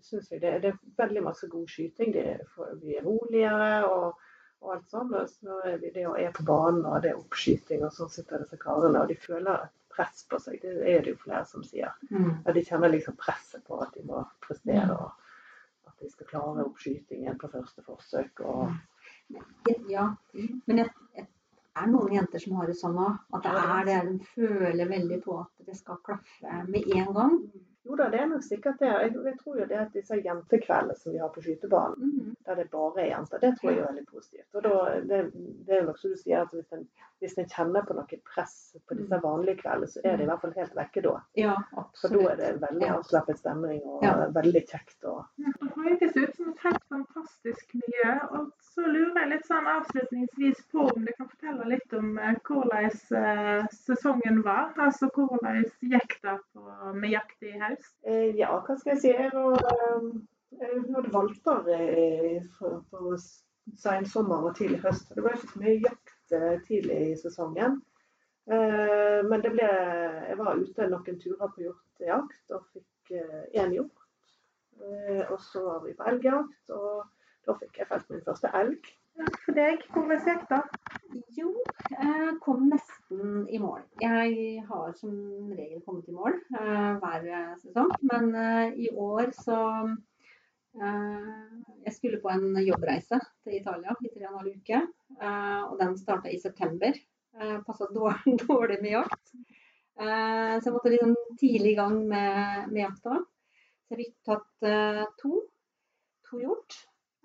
syns 0.01 0.31
jeg 0.31 0.41
det, 0.41 0.53
det 0.63 0.71
er 0.71 0.79
veldig 0.97 1.21
masse 1.27 1.49
god 1.51 1.67
skyting. 1.69 2.15
Det, 2.15 2.23
er- 2.31 2.71
vi 2.81 2.95
er 2.97 3.05
roligere 3.05 3.85
og, 3.91 4.17
og 4.65 4.73
alt 4.73 4.89
sånn. 4.89 5.13
Og 5.19 5.29
så 5.29 5.59
er 5.69 5.77
vi 5.83 5.91
det 5.93 6.07
å 6.09 6.15
er 6.17 6.33
på 6.33 6.47
banen, 6.49 6.81
og 6.89 6.97
det 7.05 7.11
er 7.13 7.21
oppskyting, 7.21 7.85
og 7.85 7.93
så 7.93 8.09
sitter 8.09 8.41
disse 8.41 8.57
karene, 8.57 9.03
og 9.05 9.13
de 9.13 9.19
føler 9.21 9.67
et 9.67 9.75
press 9.93 10.25
på 10.29 10.41
seg. 10.41 10.57
Det 10.65 10.73
er 10.95 11.05
det 11.05 11.13
jo 11.13 11.21
flere 11.27 11.45
som 11.45 11.61
sier. 11.65 11.93
Mm. 12.09 12.39
Ja, 12.41 12.57
de 12.57 12.65
kjenner 12.65 12.89
liksom 12.93 13.21
presset 13.21 13.61
på 13.69 13.77
at 13.85 13.93
de 13.93 14.01
må 14.09 14.25
prestere, 14.41 14.97
og 14.97 15.13
at 15.97 16.05
de 16.05 16.11
skal 16.13 16.29
klare 16.29 16.65
oppskytingen 16.65 17.37
på 17.41 17.49
første 17.49 17.81
forsøk. 17.85 18.43
Og, 18.45 18.71
Ja, 19.89 20.05
men 20.67 20.77
jeg, 20.77 20.89
jeg, 21.17 21.25
det 21.25 21.83
er 21.83 21.89
noen 21.91 22.13
jenter 22.15 22.39
som 22.41 22.55
har 22.57 22.67
det 22.69 22.75
sånn 22.79 22.95
òg. 23.01 23.17
At 23.35 23.43
det 23.43 23.63
er 23.63 23.87
det 23.89 23.97
de 24.11 24.27
føler 24.35 24.87
veldig 24.89 25.17
på 25.25 25.39
at 25.41 25.65
det 25.67 25.75
skal 25.77 25.99
klaffe 26.05 26.61
med 26.69 26.87
en 26.95 27.11
gang. 27.13 27.35
jo 27.87 27.95
da, 27.95 28.09
det 28.11 28.19
er 28.19 28.25
nok 28.27 28.43
sikkert 28.43 28.79
det. 28.79 28.87
Jeg, 28.91 29.11
jeg 29.25 29.37
tror 29.41 29.59
jo 29.61 29.65
det 29.69 29.77
at 29.79 29.93
disse 29.93 30.15
jentekveldene 30.23 30.95
som 30.99 31.13
vi 31.13 31.21
har 31.21 31.29
på 31.33 31.41
skytebanen, 31.45 32.13
Mm. 32.17 32.33
der 32.45 32.55
det 32.55 32.69
bare 32.71 33.01
er 33.03 33.11
jenter, 33.13 33.39
det 33.39 33.53
tror 33.59 33.71
jeg 33.71 33.79
er 33.79 33.87
veldig 33.91 34.05
positivt. 34.11 34.55
Og 34.55 34.63
da, 34.63 34.73
det, 35.11 35.21
det 35.67 35.77
er 35.77 35.85
nok 35.87 35.99
som 35.99 36.11
du 36.11 36.17
sier, 36.19 36.41
at 36.41 36.51
hvis 36.55 36.73
en, 36.75 36.87
hvis 37.21 37.37
en 37.41 37.47
kjenner 37.49 37.85
på 37.87 37.95
noe 37.97 38.17
press 38.29 38.75
på 38.87 38.95
disse 38.99 39.17
vanlige 39.23 39.57
kveldene, 39.63 39.89
så 39.89 40.01
er 40.05 40.17
det 40.19 40.25
i 40.25 40.29
hvert 40.29 40.41
fall 40.43 40.53
helt 40.57 40.75
vekke 40.77 41.01
da. 41.05 41.13
Ja, 41.39 41.55
For 42.01 42.13
da 42.13 42.19
er 42.31 42.35
det 42.41 42.49
veldig 42.61 42.89
avslappet 42.93 43.39
stemning 43.41 43.81
og 43.85 44.03
Ja. 44.05 44.13
veldig 44.35 44.61
kjekt. 44.69 44.97
Og, 45.09 45.25
Det 45.37 45.71
høres 45.77 46.17
ut 46.17 46.35
som 46.35 46.49
et 46.51 46.63
helt 46.67 46.83
fantastisk 46.93 47.73
miljø. 47.73 48.11
Og 48.37 48.51
så 48.61 48.85
lurer 48.85 49.19
jeg 49.23 49.29
litt 49.33 49.47
sånn 49.49 49.67
avslutningsvis 49.73 50.61
på 50.71 50.85
om 50.93 51.05
du 51.05 51.11
kan 51.17 51.29
fortelle 51.29 51.69
litt 51.73 51.93
om 51.97 52.17
eh, 52.19 52.35
hvordan 52.45 52.85
eh, 52.85 53.67
sesongen 53.73 54.43
var. 54.45 54.73
Altså 54.77 55.09
hvordan 55.13 55.63
gikk 55.81 56.19
det 56.21 56.37
på, 56.53 56.65
med 56.93 57.09
jakt 57.11 57.41
i 57.43 57.55
høst? 57.59 57.93
Eh, 58.05 58.35
ja, 58.37 58.53
hva 58.59 58.77
skal 58.77 58.93
jeg 58.93 59.01
si. 59.01 59.13
Jeg 59.17 59.31
hadde 60.93 61.11
valper 61.11 61.65
på 62.91 63.17
sensommer 63.77 64.47
og 64.49 64.55
tidlig 64.57 64.79
høst. 64.85 65.09
Det 65.15 65.23
var 65.25 65.35
ikke 65.35 65.51
så 65.53 65.63
mye 65.63 65.79
jakt 65.83 66.13
eh, 66.35 66.59
tidlig 66.67 66.99
i 67.11 67.15
sesongen. 67.19 67.81
Eh, 68.49 69.23
Men 69.27 69.41
det 69.43 69.51
ble, 69.55 69.67
jeg 70.29 70.37
var 70.39 70.55
ute 70.61 70.87
noen 70.91 71.19
turer 71.19 71.51
på 71.55 71.65
hjortejakt 71.65 72.53
og 72.55 72.63
fikk 72.73 73.15
én 73.55 73.73
hjort. 73.75 74.05
Eh, 74.81 75.23
Og 75.31 75.39
så 75.41 75.63
var 75.65 75.83
vi 75.85 75.93
på 75.97 76.07
elgjakt, 76.07 76.69
og 76.69 77.03
da 77.47 77.53
fikk 77.59 77.79
jeg 77.79 77.87
felt 77.87 78.09
min 78.09 78.23
første 78.25 78.51
elg. 78.53 78.93
For 79.45 79.55
deg, 79.57 79.81
hvordan 79.95 80.19
gikk 80.27 80.43
det? 80.51 80.61
Jo, 81.39 81.49
jeg 81.89 82.35
kom 82.43 82.67
nesten 82.69 83.47
i 83.49 83.57
mål. 83.57 83.81
Jeg 84.01 84.61
har 84.67 84.91
som 84.99 85.15
regel 85.57 85.81
kommet 85.87 86.07
i 86.07 86.13
mål 86.13 86.35
eh, 86.59 86.99
hver 87.01 87.55
sesong, 87.63 87.89
men 88.11 88.29
i 88.77 88.91
år 88.93 89.31
så 89.33 89.57
Jeg 90.77 91.93
skulle 91.95 92.19
på 92.21 92.29
en 92.29 92.57
jobbreise 92.61 93.17
til 93.43 93.55
Italia 93.57 93.95
i 94.03 94.11
tre 94.11 94.25
og 94.25 94.31
en 94.31 94.39
halv 94.41 94.57
uke, 94.59 94.81
eh, 95.17 95.61
og 95.65 95.77
den 95.79 95.95
starta 95.97 96.29
i 96.29 96.39
september. 96.41 96.97
Uh, 97.37 97.59
Passa 97.65 97.87
dårlig, 97.93 98.35
dårlig 98.47 98.77
med 98.81 98.91
jakt. 98.95 99.33
Eh, 99.97 100.53
så 100.59 100.69
jeg 100.69 100.75
måtte 100.75 100.91
liksom 100.93 101.15
tidlig 101.41 101.71
i 101.73 101.77
gang 101.79 101.97
med, 102.05 102.67
med 102.69 102.81
jakta. 102.83 103.17
Så 103.87 103.95
jeg 103.95 104.03
fikk 104.03 104.15
tatt 104.29 104.67
eh, 104.69 105.03
to, 105.21 105.39
to 106.29 106.41
hjort. 106.41 106.77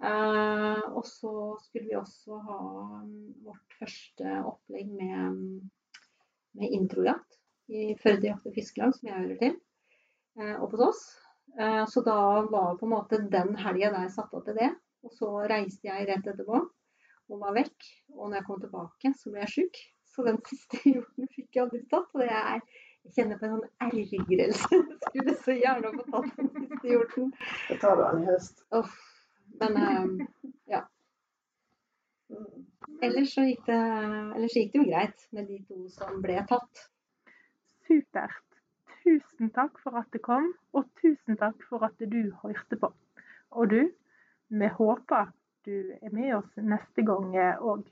Eh, 0.03 0.85
og 0.97 1.05
så 1.07 1.33
skulle 1.67 1.91
vi 1.91 1.99
også 1.99 2.38
ha 2.47 2.61
mm, 3.05 3.43
vårt 3.45 3.77
første 3.79 4.38
opplegg 4.49 4.88
med, 4.97 5.43
med 6.59 6.79
introjakt 6.79 7.38
i 7.73 7.93
Førde 8.01 8.31
jakt- 8.31 8.49
og 8.49 8.57
fiskelag, 8.57 8.97
som 8.97 9.11
jeg 9.11 9.21
hører 9.21 9.38
til, 9.43 9.59
eh, 10.41 10.57
oppe 10.57 10.81
hos 10.81 10.87
oss. 10.88 11.05
Eh, 11.61 11.83
så 11.87 12.01
da 12.07 12.17
var 12.51 12.77
på 12.81 12.87
en 12.87 12.95
måte 12.95 13.19
den 13.33 13.57
helga 13.61 13.91
der 13.93 14.09
satt 14.12 14.33
av 14.35 14.45
til 14.47 14.57
det. 14.59 14.71
Og 15.03 15.12
så 15.17 15.33
reiste 15.51 15.88
jeg 15.88 16.07
rett 16.09 16.29
etterpå 16.31 16.61
og 17.33 17.41
var 17.41 17.55
vekk. 17.57 17.88
Og 18.17 18.29
når 18.29 18.38
jeg 18.41 18.47
kom 18.47 18.61
tilbake, 18.62 19.12
så 19.19 19.33
ble 19.33 19.43
jeg 19.45 19.55
sjuk. 19.57 19.83
Så 20.12 20.25
den 20.27 20.41
siste 20.51 20.81
hjorten 20.85 21.29
fikk 21.35 21.57
jeg 21.57 21.65
aldri 21.67 21.83
tatt. 21.91 22.09
Og 22.15 22.23
det 22.23 22.31
er, 22.31 22.62
jeg 23.03 23.17
kjenner 23.17 23.41
på 23.41 23.49
en 23.49 23.57
sånn 23.57 23.88
ergrelse. 23.88 24.71
Jeg 24.79 25.01
skulle 25.09 25.37
så 25.43 25.57
gjerne 25.59 25.95
få 25.97 26.07
tatt 26.12 26.37
den 26.38 26.53
siste 26.59 26.93
hjorten. 26.95 27.33
Da 27.69 27.79
tar 27.83 27.99
du 27.99 28.05
den 28.07 28.23
i 28.25 28.31
høst. 28.31 28.65
Oh, 28.79 28.97
Men 29.61 29.83
eh, 29.83 30.83
Mm. 32.33 32.62
ellers, 33.05 33.35
så 33.35 33.43
gikk 33.45 33.67
det, 33.67 33.75
ellers 33.77 34.55
så 34.55 34.61
gikk 34.62 34.71
det 34.73 34.79
jo 34.81 34.85
greit 34.88 35.25
med 35.37 35.51
de 35.51 35.59
to 35.69 35.83
som 35.93 36.23
ble 36.25 36.38
tatt. 36.49 36.87
Supert. 37.85 38.52
Tusen 39.03 39.51
takk 39.51 39.79
for 39.83 39.99
at 39.99 40.11
du 40.15 40.21
kom, 40.23 40.53
og 40.73 40.87
tusen 41.01 41.38
takk 41.41 41.65
for 41.69 41.83
at 41.87 41.99
du 41.99 42.21
hørte 42.43 42.79
på. 42.79 42.93
Og 43.51 43.71
du, 43.71 43.81
vi 44.49 44.69
håper 44.79 45.33
du 45.67 45.75
er 46.03 46.15
med 46.15 46.35
oss 46.37 46.55
neste 46.59 47.03
gang 47.07 47.35
òg. 47.59 47.83